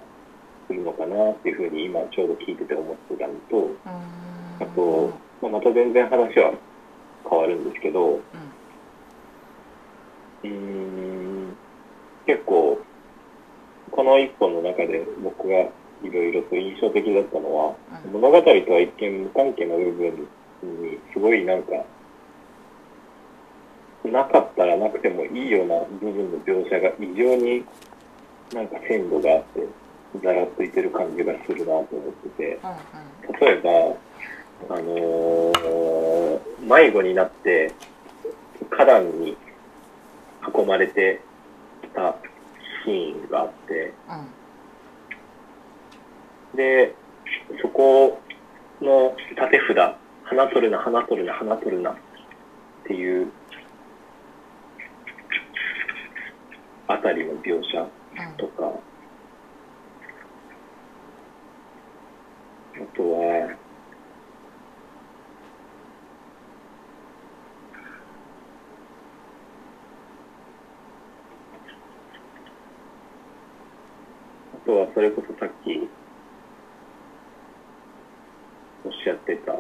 [0.67, 3.71] するのかなっていうふうに今ちょうど聞いてて思ってたのと、
[4.59, 6.53] あと、まあ、また全然話は
[7.29, 8.19] 変わるんですけど、
[10.43, 11.55] うーん、
[12.25, 12.79] 結構、
[13.91, 15.55] この一本の中で僕が
[16.03, 17.75] いろいろと印象的だったのは、
[18.11, 20.27] 物語とは一見無関係な部分
[20.63, 21.71] にすごいなんか、
[24.03, 27.65] なかったらなくてもいいような部分の描写が異常に
[28.53, 29.67] なんか鮮度があって、
[30.21, 32.59] ざらついてる感じがするなと思ってて、
[33.41, 33.61] 例え
[34.69, 37.73] ば、あのー迷子になって、
[38.69, 39.37] 花壇に
[40.55, 41.21] 囲まれて
[41.93, 42.15] た
[42.85, 43.93] シーンがあって、
[46.55, 46.95] で、
[47.61, 48.19] そこ
[48.81, 51.95] の立て札、花取るな、花取るな、花取るなっ
[52.85, 53.31] ていう
[56.87, 57.87] あたりの描写
[58.37, 58.71] とか、
[62.75, 63.55] あとは、
[74.53, 75.89] あとはそれこそさっき
[78.85, 79.57] おっしゃってた、あ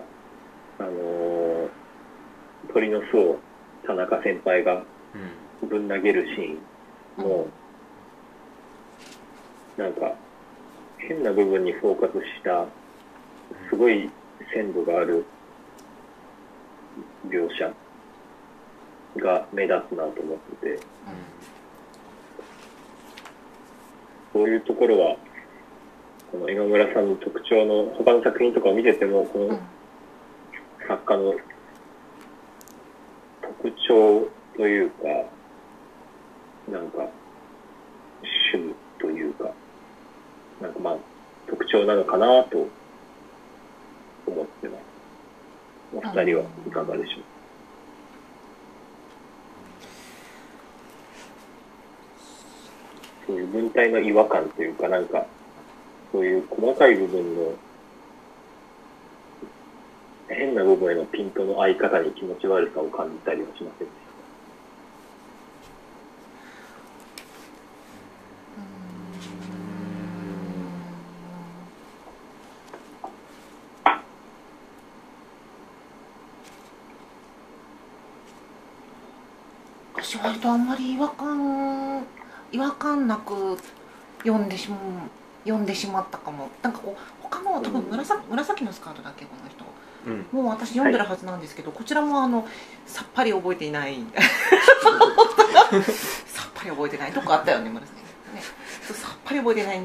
[0.83, 1.69] のー
[2.73, 3.39] 鳥の巣を
[3.85, 4.83] 田中先輩が
[5.61, 5.69] うん。
[5.69, 7.47] ぶん投げるシーンも、
[9.77, 10.13] なんか、
[10.97, 12.65] 変な部分にフォーカスした、
[13.69, 14.09] すごい
[14.53, 15.25] 鮮度がある
[17.27, 17.73] 描写
[19.17, 20.79] が目立つなと思ってて、
[24.33, 25.17] そういうところは、
[26.31, 29.59] この今村さんの特徴の、他の作品とかを見てても、この
[30.87, 31.33] 作家の
[33.41, 35.05] 特徴というか、
[36.71, 37.07] なんか、
[38.51, 39.51] 趣味というか、
[40.61, 40.97] なんかまあ、
[41.47, 42.67] 特徴なのかなと
[44.27, 44.81] 思ってます。
[45.93, 47.23] お二人はいかがでしょう？
[53.27, 55.25] そういう文体の違和感というか、なんか、
[56.11, 57.53] そういう細かい部分の
[60.29, 64.07] 変な部分へのピントの合い方に気持ち悪さを感じたりはしませんで
[80.07, 82.05] し割とあんまり違和感
[82.51, 83.57] 違和感なく
[84.23, 84.79] 読んでしまう
[85.43, 86.49] 読んでしまったかも。
[86.61, 89.65] なんかこう他の多分紫,、紫のスカートだっけこの人。
[90.05, 90.43] うん。
[90.43, 92.45] もう私読んでるはずなんですけど、こちらもあの
[92.85, 93.97] さっぱり覚えていない。
[96.27, 97.11] さっぱり覚えてない。
[97.11, 97.95] とこあったよね紫
[98.33, 98.41] ね。
[98.81, 99.81] さっぱり覚えてない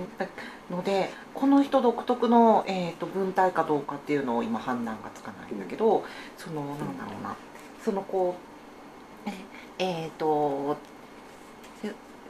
[0.71, 6.05] のでこの人独特の、えー、と文体かどうかっていうのを今判断がつかないんだけど
[6.39, 7.37] そのなんだろうな。
[7.85, 8.37] そのこ
[9.27, 9.31] う
[9.79, 10.77] ええー、と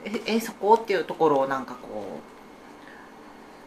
[0.04, 0.74] ええそこ？
[0.74, 2.18] っていうところをなんかこ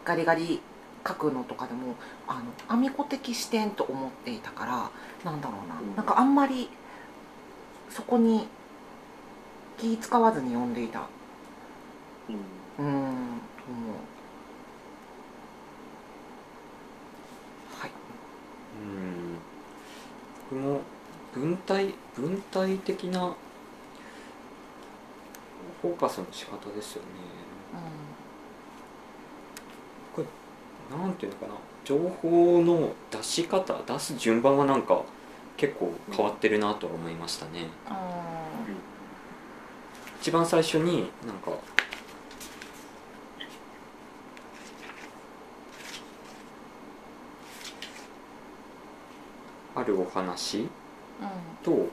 [0.04, 0.60] うガリガリ
[1.06, 1.94] 書くのとかでも
[2.26, 4.90] あのアミコ的視点と思っていたから
[5.24, 5.96] なんだろうな、うん。
[5.96, 6.68] なんかあんまり
[7.90, 8.48] そこに
[9.78, 11.00] 気使わずに読んでいた。
[11.00, 11.02] ょ
[12.78, 12.82] う。
[12.82, 13.94] うーんと思う。
[17.80, 17.90] はい。
[18.82, 19.38] うん。
[20.50, 20.80] 僕も
[21.34, 23.34] 文体文体的な
[25.86, 27.08] フォーカスの仕方ですよね。
[30.90, 31.54] なんていうのかな。
[31.84, 35.02] 情報の出し方出す順番はなんか
[35.56, 37.66] 結構変わってるなとは思いましたね。
[37.86, 38.24] あ
[40.20, 41.52] 一番最初になんか
[49.76, 50.68] あるお話ーうん
[51.62, 51.88] と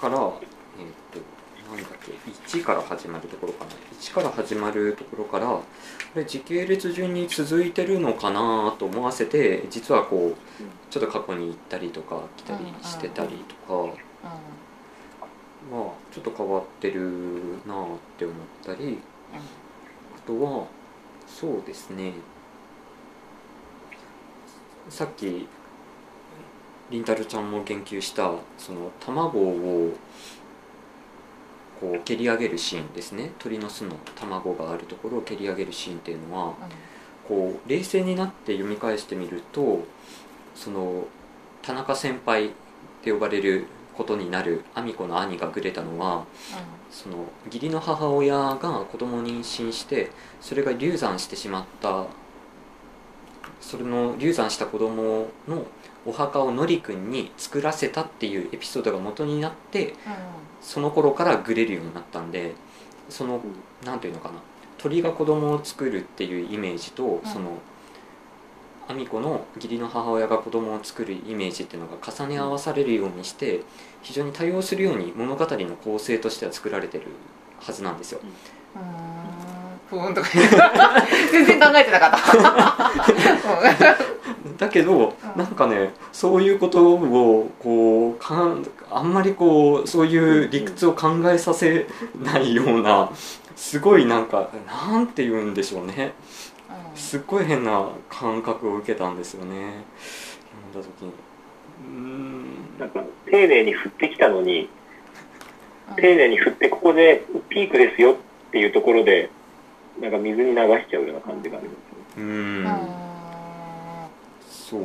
[0.00, 0.49] からえっ、と
[1.70, 2.12] なんだっけ
[2.58, 3.70] ？1から始まるところかな。
[4.00, 5.62] 1から始まるところからこ
[6.14, 13.90] れ時系列順に続いてるのかなと思わせて実はこうちょっと過去に行ったりとか来たりしてたりとか、うん。
[13.90, 13.92] まあ
[16.12, 17.00] ちょっと変わってる
[17.66, 17.86] なあっ
[18.18, 18.98] て思ったり
[20.16, 20.66] あとは
[21.26, 22.14] そうですね。
[24.88, 25.46] さっき
[26.90, 29.92] りんたろちゃんも言及したその卵を
[31.80, 33.32] こう蹴り上げるシーンですね。
[33.38, 36.54] 鳥の巣の卵があるところを蹴り上げるシーンっていうのは
[37.26, 39.84] こう冷静になって読み返してみると
[40.54, 41.06] その
[41.62, 42.50] 田中先輩っ
[43.02, 43.66] て呼ばれる
[43.96, 46.24] ことになるアミ子の兄がグレたのは
[46.90, 50.10] その義理の母親が子供を妊娠して
[50.40, 52.06] それが流産してしまった
[53.60, 55.66] それの流産した子供の
[56.06, 59.94] お墓をのりくんに作らせたっていうエピソードが元になって
[60.60, 62.54] その頃からグレるようになったんで
[63.08, 63.40] その
[63.84, 64.34] なんていうのかな。
[64.78, 67.58] 鳥が子供を作るっていうイメージと、その
[68.88, 73.60] アミ子の義理の母親が子供を作るイメージっていうのが重ね合わされるようにして
[74.02, 77.04] 非常に多用するように物語の構成としては作られてる
[77.60, 78.20] はずなんですよ。
[79.90, 80.56] ふーんとか言って
[81.32, 83.96] 全然考えてなかった。
[84.56, 91.86] だけどなんかねそういうことをこうかんあんまりこうそういう理屈を考えさせ
[92.22, 93.10] ないような
[93.56, 96.12] すごいなんかなんて言うんでしょうね。
[96.94, 99.84] すっごい変な感覚を受けたんですよね。
[100.72, 101.04] 読んだ時。
[101.04, 101.12] に
[101.80, 102.78] うーん。
[102.78, 104.68] なんか丁寧に振ってきたのに
[105.96, 109.30] 丁寧に振ってここでピークですよっていうところで
[110.00, 111.80] なんか水に流しちゃうような感じがありますね。
[112.16, 112.64] うーん。
[112.64, 112.88] うん
[114.48, 114.80] そう。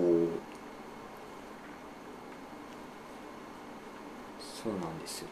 [4.39, 5.31] そうなんですよね。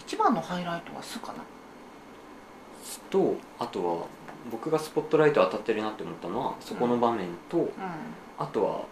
[0.00, 1.44] 一番のハイライトは「す」かな？
[3.14, 4.06] とあとは
[4.50, 7.68] 僕がスポットライト当たってるなって思ったのはそこの場面と、う
[8.36, 8.84] あとは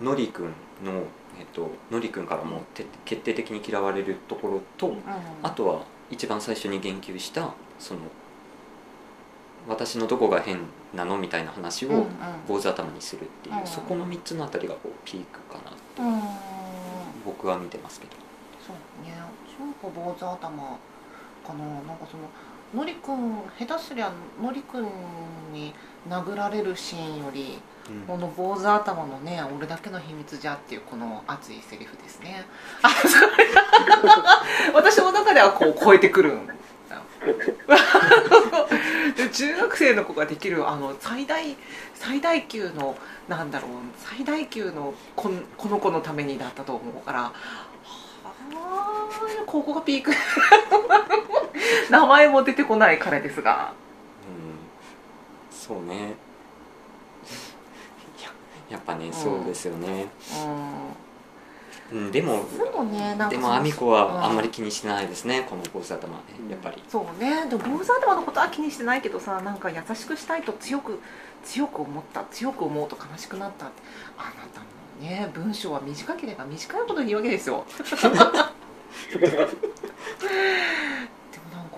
[0.00, 0.46] のりくん
[0.84, 1.04] の、
[1.38, 5.00] えっと、のりくんからもて決定的に嫌われるところと、んうん。
[5.42, 8.00] あとは一番最初に言及したその
[9.68, 10.60] 私のどこが変
[10.94, 12.06] なのみたいな話をうんうん。
[12.46, 13.66] 坊主頭にするっていう、うん。
[13.66, 16.22] そこの3つのあたりがこうピークかなとうん。
[17.24, 18.12] 僕は見てますけど。
[18.66, 19.14] そうね。
[19.46, 21.64] ションポ坊主頭かな。
[21.86, 22.28] なんかその
[22.74, 24.12] のりくん下手すりゃ
[24.42, 24.84] のりくん
[25.52, 25.72] に
[26.08, 27.58] 殴られるシーンより
[28.06, 32.44] この坊主頭のね俺だけの秘密じゃっていうこの熱いセリフですね。
[32.82, 33.26] あそれ
[34.74, 36.38] 私の中ではこう超えてくる
[39.32, 41.56] 中学生の子ができるあの最大
[41.94, 42.96] 最大級の
[43.28, 47.32] なんだろう最大級のこんこの子のためにだったと思うからは
[48.54, 49.08] あ
[49.46, 50.12] ここがピーク。
[51.90, 53.72] 名前も出てこない彼ですが。
[55.50, 55.58] うん。
[55.58, 56.16] そうね
[58.70, 60.08] ややっぱね、んそうですよね、
[61.92, 61.98] うん。
[62.00, 66.08] うん、でもでもねなんかでそのもアミ子はあんまり気にしてないですね、この坊主頭。
[66.08, 66.14] ね
[66.50, 66.82] やっぱり。
[66.88, 67.48] そうね。
[67.48, 71.00] でも坊主頭のことは気にしてないけどさなんか優しくしたいと強く
[71.44, 73.66] 強く思った強く思うと悲しくなった。
[73.66, 73.82] って
[74.18, 74.66] あなたも
[75.00, 77.64] ね文章は短ければ短いほどいいわけですよ。
[77.72, 77.78] で
[79.18, 79.52] もなんか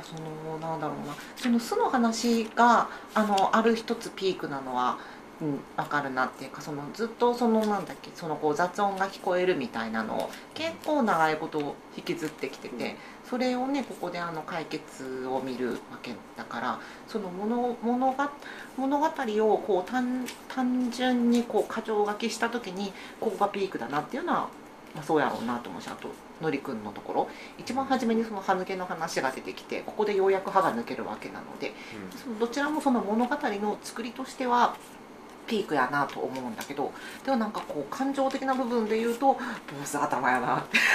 [0.03, 1.15] そのなんだろうな。
[1.37, 4.99] その巣の話があのある一つピークなのは
[5.43, 18.31] うん、分かるなっていうかそのずっとそのなんだっけそのこう雑音が聞こえるみたいなのを結構長いことを引きずってきてて、それをねここであの解決を見るわけだからその物物が
[18.77, 24.41] 物語をこう単単純にこう箇条書きした時にここがピークだなっていうのは、
[24.95, 26.09] まあ、そうやろうなと思うしあと
[26.43, 27.29] のりくんのところ。
[27.59, 31.73] 一番初めにその歯抜けの話が出てきてここでようやく歯が抜けるわけなので
[32.23, 34.77] そのどちらもその物語の作りとしては
[35.47, 36.93] ピークやなと思うんだけど
[37.25, 39.39] でもなんかこう感情的な部分で言うと坊
[39.85, 40.79] 主頭やなって。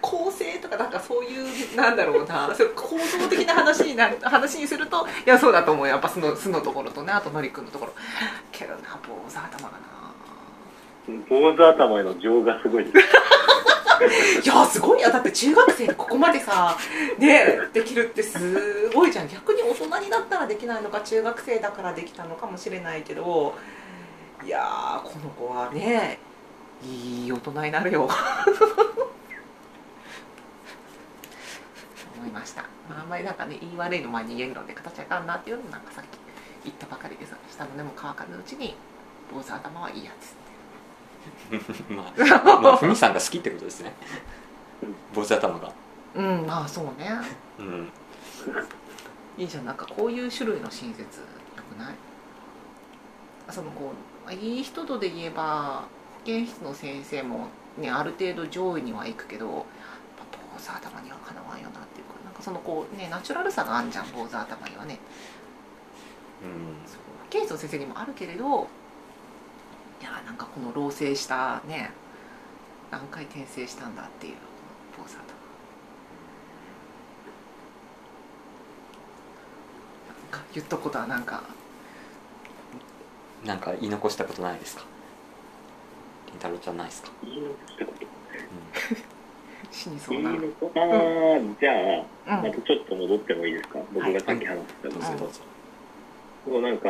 [0.00, 2.54] 構成とかなんかそういうなんだろうな。
[2.54, 5.92] それ構造的な話になる話にするといやそうだと思うよ。
[5.92, 7.12] やっぱ素の素のところとね。
[7.12, 7.92] あとのりくんのところ。
[8.52, 9.86] けどな坊主頭がな。
[11.28, 13.06] 坊主頭への情がすごいです。
[14.44, 16.76] いやすごいやだって中学生でここまでさ
[17.18, 19.28] ねできるってすごいじゃん。
[19.28, 23.54] 逆に大人になったらできないのか中学生だからできたのかもしれないけど
[24.44, 26.18] いやーこの子はね
[26.84, 28.08] いい大人になるよ。
[32.18, 36.08] 思いました、まあ、あんまりなんかね言い悪いの前に言えるので形はいかんなっていうのもなんかさっき
[36.64, 38.74] 言ったばかりでさ下の根も乾かぬうちに
[39.32, 40.45] 坊主頭はいいやつ。
[41.88, 43.92] まあ、まあ、ふみさんが好きってことですね。
[45.14, 45.72] 坊主頭が。
[46.14, 47.10] うんまあそうね。
[47.58, 47.88] うん。
[49.38, 49.64] いいじゃん。
[49.66, 51.06] なんかこういう種類の親切よ
[51.74, 51.94] くない？
[53.50, 53.92] そのこ
[54.28, 55.84] ういい人とで言えば
[56.18, 57.48] 保健室の先生も
[57.78, 59.64] ねある程度上位には行くけど坊
[60.58, 64.98] 主頭にはかなわんよなっていうかなんかそのこうねナチュラルさがあんじゃん坊主頭にはね。
[66.42, 66.90] うん。
[66.90, 68.68] そう保健室の先生にもあるけれど
[70.00, 71.90] いやなんかこの老成したね
[72.90, 74.34] 何回転生したんだっていう
[74.96, 75.16] 坊主頭
[80.30, 81.42] なんか言ったことはなんか。
[83.44, 84.82] なんか言い残したことないですか？
[86.26, 88.06] りんたろーちゃんないですか、言い残したこと
[89.70, 90.32] 死にそうな。
[90.32, 91.70] 言い残あーじゃ
[92.26, 92.48] あ、うん。
[92.48, 93.78] またちょっと戻ってもいいですか？
[93.94, 94.90] 僕がさっき話したん。
[94.90, 95.40] ぞどうぞ。
[96.50, 96.88] もうなんか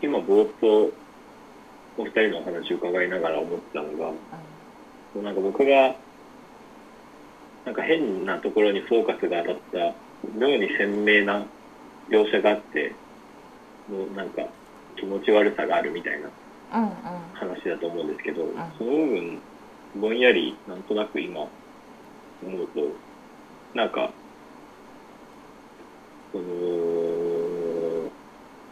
[0.00, 0.90] 今ぼーっと
[2.00, 4.14] お二人のお話を伺いながら思ったのがも
[5.16, 5.94] うなんか僕が
[7.66, 9.94] なんか変なところにフォーカスが当たった
[10.34, 11.44] 妙に鮮明な
[12.08, 12.94] 描写があって
[13.88, 14.42] もうなんか
[14.96, 16.28] 気持ち悪さがあるみたいな
[16.72, 16.90] うんうん。
[17.34, 18.46] 話だと思うんですけど、ん。
[18.78, 19.38] その部分
[19.96, 21.50] ぼんやりなんとなく今思
[22.62, 22.80] うと
[23.74, 24.10] なんか
[26.32, 28.10] その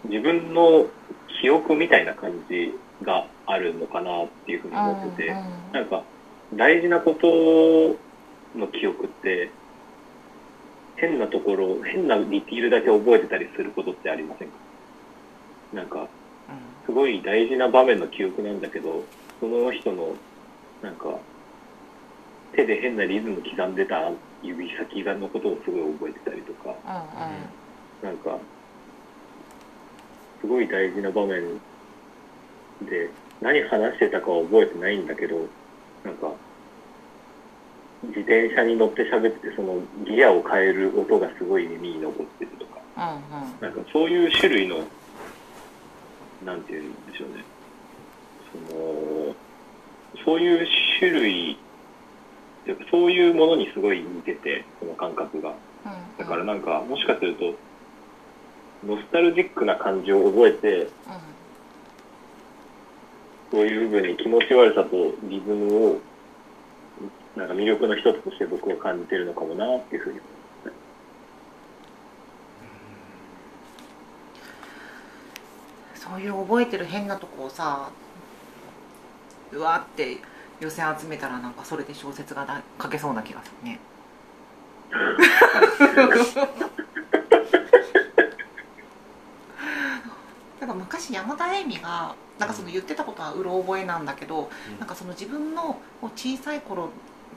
[0.05, 0.87] 自分の
[1.41, 2.73] 記憶みたいな感じ
[3.03, 5.35] があるのかなっていうふうに思ってて、
[5.73, 6.03] なんか
[6.55, 7.97] 大事なこと
[8.59, 9.51] の記憶って
[10.97, 14.55] 変なところ変なディティールだけ覚えてたりすることってありませんか？
[15.73, 16.09] なんか
[16.87, 19.05] すごい大事な場面の記憶なんだけど、
[19.41, 20.15] その人の、
[20.83, 21.19] なんか、
[22.53, 24.11] 手で変なリズム刻んでた
[24.43, 26.75] 指先がのことをすごい覚えてたりとか、
[28.03, 28.17] うんうん。
[28.17, 28.39] なんか、
[30.41, 31.61] すごい大事な場面
[32.83, 33.11] で、
[33.41, 35.47] 何話してたかは覚えてないんだけど、
[36.05, 36.33] なんか、
[38.03, 44.79] 自転車に乗って喋ってて、そのギアを変える音がすごい耳に残ってるとか、うんうんなんかそういう種類の、
[46.45, 47.45] なんて言うんでしょうね。
[48.71, 49.35] その、
[50.25, 50.69] そういう
[50.99, 51.59] 種類、
[52.91, 55.55] そういうものにすごい似てて、その感覚が。
[56.19, 57.55] だからなんか、もしかすると、
[58.87, 60.89] ノスタルジックな感じを覚えて、
[63.51, 66.01] そういう部分に気持ち悪さとリズムを、
[67.37, 70.21] なんか魅力の一つとして僕は感じてるのかもなっていうふうに。
[75.95, 77.91] そういう覚えてる変なとこをさ
[79.53, 80.17] うわって
[80.59, 83.79] 寄せ集めたらなんかそれで小説がだ書けそうな気がするね
[90.69, 94.79] なんか昔山田恵美がなんかその言ってたことはうろ覚えなんだけど、うん。
[94.79, 95.81] なんかその自分の
[96.15, 96.91] 小さい頃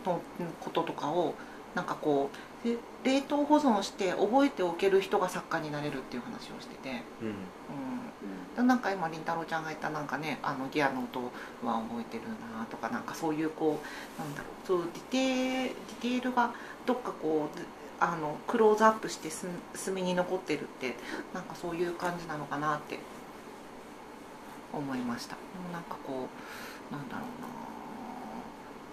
[0.06, 0.22] の
[0.60, 1.34] こととかを
[1.74, 2.30] なんかこ
[2.64, 8.60] うで冷凍保存して覚えておける人が作家になれるっていう話をしてて、うん。
[8.60, 11.22] うん、なんか今りんたろーちゃんが言ったなんかねあのギアの音
[11.66, 12.24] は覚えてる
[12.58, 13.80] なとかなんかそういうこ
[14.18, 16.54] うなんだろうそうディテディテールが
[16.86, 17.60] どっかこう
[18.02, 20.96] あのクローズアップしてす墨に残ってるって
[21.34, 23.00] なんかそういう感じなのかなって
[24.74, 25.36] 思いました。
[25.36, 26.28] でもなんかこ
[26.92, 27.48] うなんだろうな。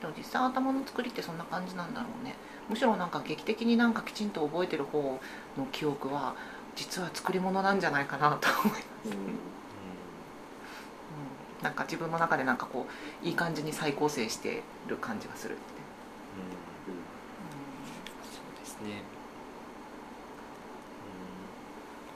[0.00, 2.34] でも実際頭の作りってそんな感じなんだろうね。
[2.68, 5.18] むしろなんか劇的になんかきちんと覚えてる方
[5.56, 6.36] の記憶は
[6.76, 9.14] 実は作り物なんじゃないかなと思います、うん、
[11.62, 12.86] なんか自分の中でなんかこ
[13.22, 15.62] ういい感じに再構成してる感じがするって、
[18.22, 19.02] そうですね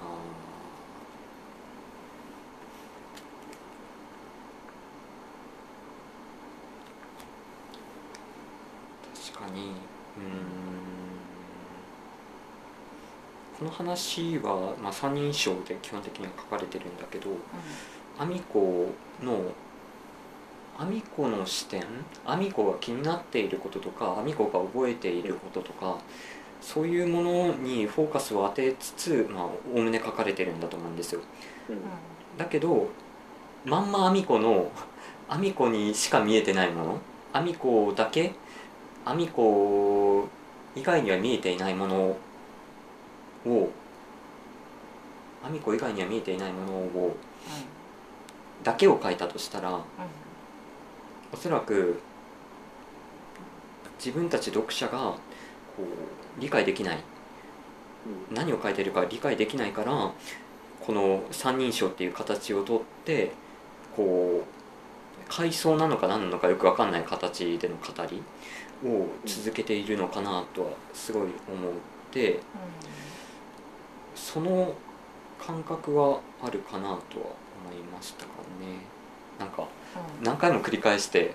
[0.02, 9.60] うんあー確かに。
[9.60, 10.72] うん。
[13.58, 17.30] この話は、まあ、三人称で基本的には書かれてるんだけど
[18.18, 18.88] アミコ
[19.22, 19.52] の
[20.76, 21.84] アミコの視点
[22.26, 25.98] アミコが気になっていることとかアミコが覚えていることとか
[26.60, 31.20] そういうものにフォーカスを当てつつまあおおむね書かれてるんだと思うんですよ。
[31.68, 31.78] うん。
[32.36, 32.88] だけど
[33.64, 34.72] まんまアミコの
[35.28, 36.98] アミコにしか見えてないもの
[37.32, 38.32] アミコだけ
[39.04, 40.28] アミコ
[40.74, 42.16] 以外には見えていないもの
[43.46, 43.70] を
[45.44, 47.16] アミコ以外には見えていないものを
[48.62, 49.80] だけを書いたとしたら
[51.32, 52.00] おそらく
[53.98, 55.16] 自分たち読者がこ
[55.80, 56.98] う理解できない。
[58.32, 59.92] 何を書いてるか理解できないから
[60.80, 63.32] この三人称っていう形をとって
[63.94, 68.22] こう階層なのか何なのかよく分かんない形での語り。
[68.84, 71.32] を続けているのかなとはすごい思っ
[72.10, 72.40] て
[74.14, 74.74] その
[75.38, 76.96] 感覚はあるかなとは
[77.64, 78.30] 思いましたか
[78.60, 78.78] ね。
[79.38, 79.66] なんか
[80.22, 81.34] 何回も繰り返して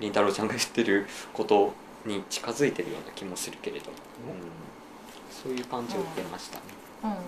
[0.00, 1.72] りんたろーちゃんが言ってること
[2.04, 3.94] に近づいてるような気もするけれど、うん、
[5.30, 6.62] そういう感じを受けましたね。
[7.04, 7.16] うん、うん。
[7.16, 7.18] っ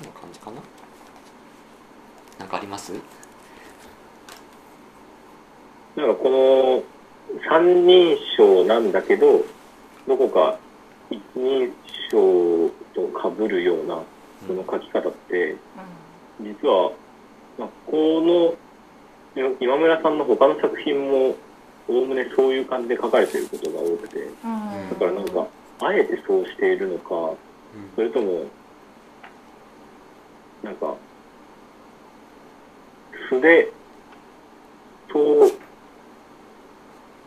[0.00, 0.60] てな感じかな？
[2.38, 2.92] なんかあります？
[5.98, 9.44] なんかこの三人称なんだけど
[10.06, 10.56] どこか
[11.10, 11.72] 一人
[12.08, 14.00] 称とかぶるような
[14.46, 15.56] その書き方って、
[16.40, 16.92] うん、実は、
[17.58, 18.56] まあ、こ
[19.34, 21.34] の今村さんの他の作品も
[21.88, 25.48] おおむねそういう感じで書かれていることが多くて、うん、だからなんか
[25.80, 27.36] あえてそうしているのか、うん、
[27.96, 28.44] それとも
[30.62, 30.94] なんか
[33.28, 33.72] 素で
[35.12, 35.67] そう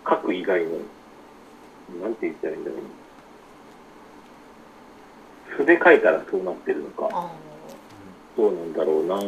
[0.10, 0.72] 書く以外の
[2.02, 2.80] なんて言ったらいいんだろう。
[5.58, 7.32] 素で書いたらそうなってるのか。
[8.36, 9.20] そうなんだろうなっ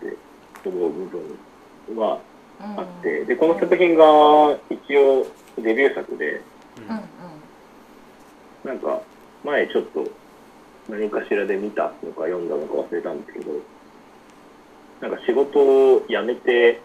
[0.00, 0.16] て
[0.66, 2.20] 思う部分は
[2.58, 4.04] あって、でこの作品が
[4.70, 5.26] 一応
[5.62, 6.40] デビュー作で、
[8.64, 9.02] なんか
[9.44, 10.08] 前ちょっと
[10.88, 13.52] 何かしらで見たのか読んだのか忘れたんですけど
[15.00, 16.80] なんか仕事を辞めて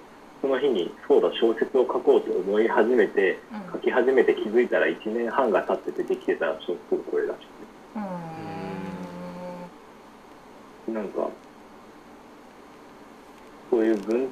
[0.45, 3.39] その日にそうだ小説を書こうと思い始めて、
[3.73, 7.45] 書き始めて気づいたら1年半が経っててできてた小説がこれらしく
[10.85, 10.91] て。
[10.91, 11.31] なんか
[13.71, 14.29] そういう文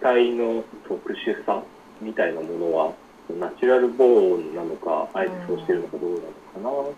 [0.00, 1.62] 体の特殊さ
[2.00, 2.92] みたいなものは
[3.38, 6.92] ナチュラルボーンなのかあえてそうしてるのかどうなのかなっ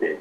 [0.00, 0.18] て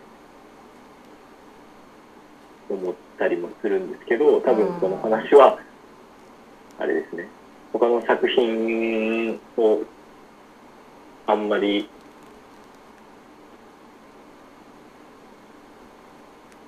[2.70, 5.58] 思ったりもするんですけど多分この話は
[6.78, 7.28] あれですね
[7.74, 9.84] 他の作品を
[11.28, 11.88] あんまり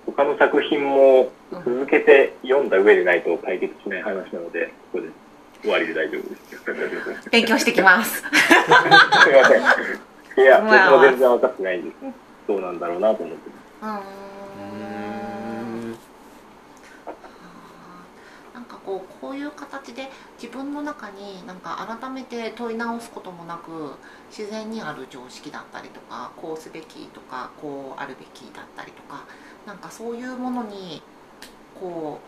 [0.05, 5.09] 他の作品も続けて読んだ上でないと解決しない話なのでここで
[5.61, 7.29] 終わりで大丈夫です。
[7.29, 8.21] 勉強してきます。
[8.23, 10.43] すいません。
[10.43, 11.95] いや僕も全然分かってないんです
[12.47, 13.49] どうなんだろうなと思って。
[13.81, 14.30] ます
[18.91, 20.09] こうこういう形で
[20.41, 23.93] 自分の中になんか改めて問い直すこともなく
[24.29, 29.23] 自然にある常識だったりとかこうすべきとかこうあるべきだったりとか
[29.65, 31.01] なんかそういうものに
[31.79, 32.19] こ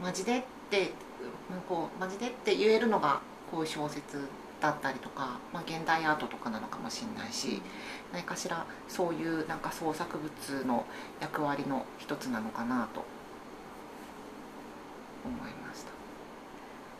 [0.00, 0.90] うマジでって
[1.68, 3.20] こうマジでって言えるのが
[3.52, 4.18] こういう小説
[4.60, 7.62] だったりとか、まあ、現代アートとかなのかもしれないし
[8.12, 10.84] 何かしらそういうなんか創作物の
[11.20, 13.04] 役割の一つなのかなと
[15.24, 15.99] 思いました。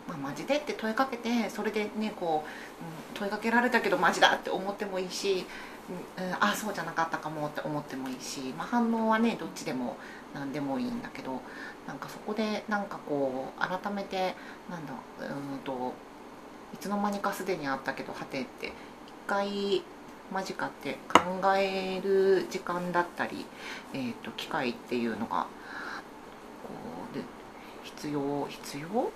[0.08, 0.56] まあ、マジで？
[0.56, 5.46] って問いかけてそれでねこう、うん、問いかけられたけどマジだって思ってもいいし、
[6.18, 9.96] うん、あそうじゃなかったかもって思ってもいいし、まあ、反応はねどっちでも
[10.34, 11.40] 何でもいいんだけど
[11.86, 14.34] なんかそこでなんかこう改めて
[14.68, 15.92] なんだうんと
[16.74, 18.72] いつの間にかすでにあったけどはてって一
[19.26, 19.82] 回
[20.32, 21.20] 間近って考
[21.56, 23.44] える時間だったり、
[23.92, 25.48] えーと、機会っていうのが
[26.62, 26.68] こ
[27.12, 27.24] うで
[27.82, 28.46] 必要？
[28.48, 29.10] 必要？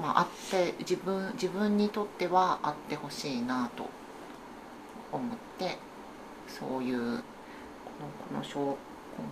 [0.00, 3.86] まあ、あって自分自分にとってはあってほしいなと
[5.12, 5.78] 思って
[6.48, 7.18] そういうこの
[8.28, 8.76] この章今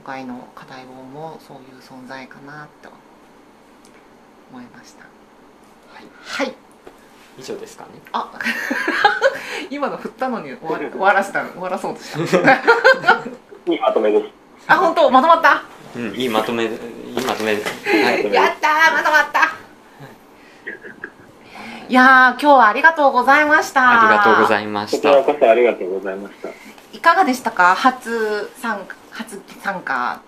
[0.04, 2.90] 回の課題本もそういう存在かなと
[4.52, 5.04] 思いました。
[5.04, 6.54] はい、はい
[7.38, 7.90] 以上ですかね。
[8.12, 8.30] あ、
[9.70, 12.52] 今の振ったのに終わ 終わらせた終わらそうとした。
[13.66, 14.28] いいまとめです。
[14.68, 15.10] あ、本当？
[15.10, 15.62] まとまった？
[15.96, 16.70] うん、いいまとめ、いい
[17.26, 17.54] まとめ。
[17.54, 19.61] はい、やったまとまった。
[21.92, 24.08] いや今日はありがとうございました。
[24.08, 25.10] ありがとうございました。
[25.10, 26.48] こちらこそありがとうございました。
[26.90, 27.74] いかがでしたか？
[27.74, 30.22] 初参初参加。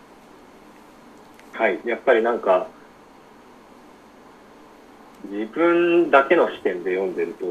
[1.53, 2.67] はいやっぱりなんか
[5.31, 7.47] 自分だけの視点で読んでると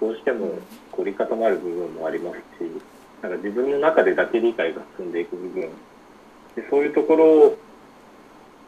[0.00, 0.60] どうしても
[0.92, 2.70] 凝り固まる部分もありますし
[3.20, 5.62] なんか自分の中でだけ理解が進んでいく部分。
[6.54, 7.56] でそういうところ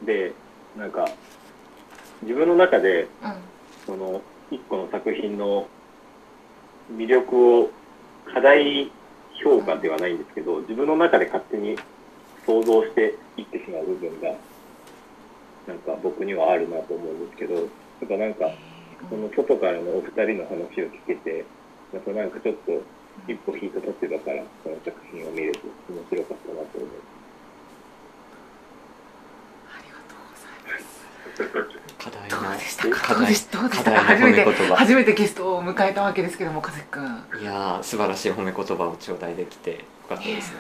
[0.05, 0.33] で
[0.77, 1.09] なんか
[2.23, 3.07] 自分の中で、
[3.87, 5.69] その一個の作品の
[6.93, 7.71] 魅力を
[8.33, 8.91] 課題
[9.43, 11.77] 評価ではないんですけど、自分の中で勝手に
[12.47, 14.35] 想像していってしまう部分が、
[15.67, 17.67] なんか僕にはあるなと思うんですけど、やっ
[18.09, 18.51] ぱなんか、
[19.09, 21.45] その外からのお二人の話を聞けて、
[21.93, 22.83] またなんかちょっと
[23.27, 27.19] 一歩引いた立場からこの作品を見れて面白かったなと思います
[29.75, 30.49] ありがとうござ
[31.47, 31.68] います。
[32.59, 32.89] でした？
[32.89, 33.59] かどうでした？
[33.59, 37.23] 初めて初めてゲストを迎えたわけですけども和樹くん。
[37.33, 39.77] 本いやー素晴らしい褒め言葉を頂戴できてよ
[40.09, 40.53] かったです。
[40.53, 40.59] ね、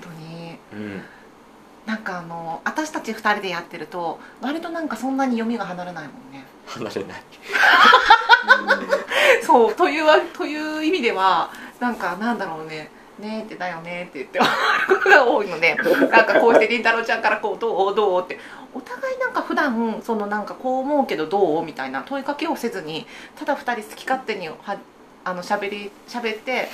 [0.00, 0.58] 当に。
[0.72, 1.02] うん。
[1.86, 6.44] なんかあの私たち二人でやってると割となんかそんなに読みが離れないもんね。
[6.66, 7.22] 離れない。
[9.42, 11.50] そうというわという意味では
[11.80, 12.90] なんかなんだろうね。
[13.18, 14.38] ねえってだよねって言って
[15.10, 18.38] が多いのでなんかこうしてりんたろーちゃんからこうどうどうって
[18.74, 23.06] お互いなんか普段そのなんかこう思うけどどうみたいな問いかけをせずに
[23.36, 24.56] ただ二人好き勝手には
[25.24, 26.68] あの喋り喋って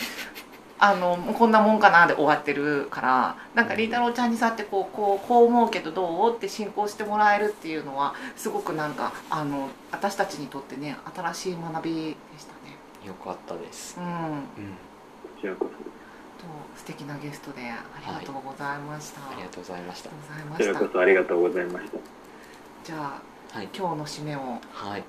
[0.78, 12.76] あのもうこんなもんかなで終わってるからなんかりんたろーちゃんにさってこうこうこう思うけどどうって進行してもらえるっていうのはすごくなんかあの私たちにとってね新しい学びでしたね。
[13.06, 13.98] よかったです。
[13.98, 14.06] うん。
[14.06, 14.12] うん。
[14.12, 14.40] こ
[15.40, 15.93] ちらこと
[16.76, 19.20] 素敵なゲストでありがとうございました。
[19.30, 20.72] ありがとうございましたありがとうございそ。
[20.74, 20.74] ました。
[20.74, 21.98] こちらこそありがとうございました。
[22.84, 24.40] じゃあはい今日の締めを
[24.72, 25.04] はい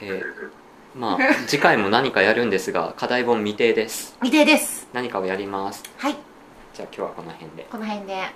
[0.00, 0.22] で
[0.94, 4.88] まあ次回も何かやるんですが 課題本未定です未定です。
[4.92, 6.16] 何かをやりますはい
[6.74, 8.14] じゃあ今日はこの辺でこの辺で。
[8.14, 8.32] はい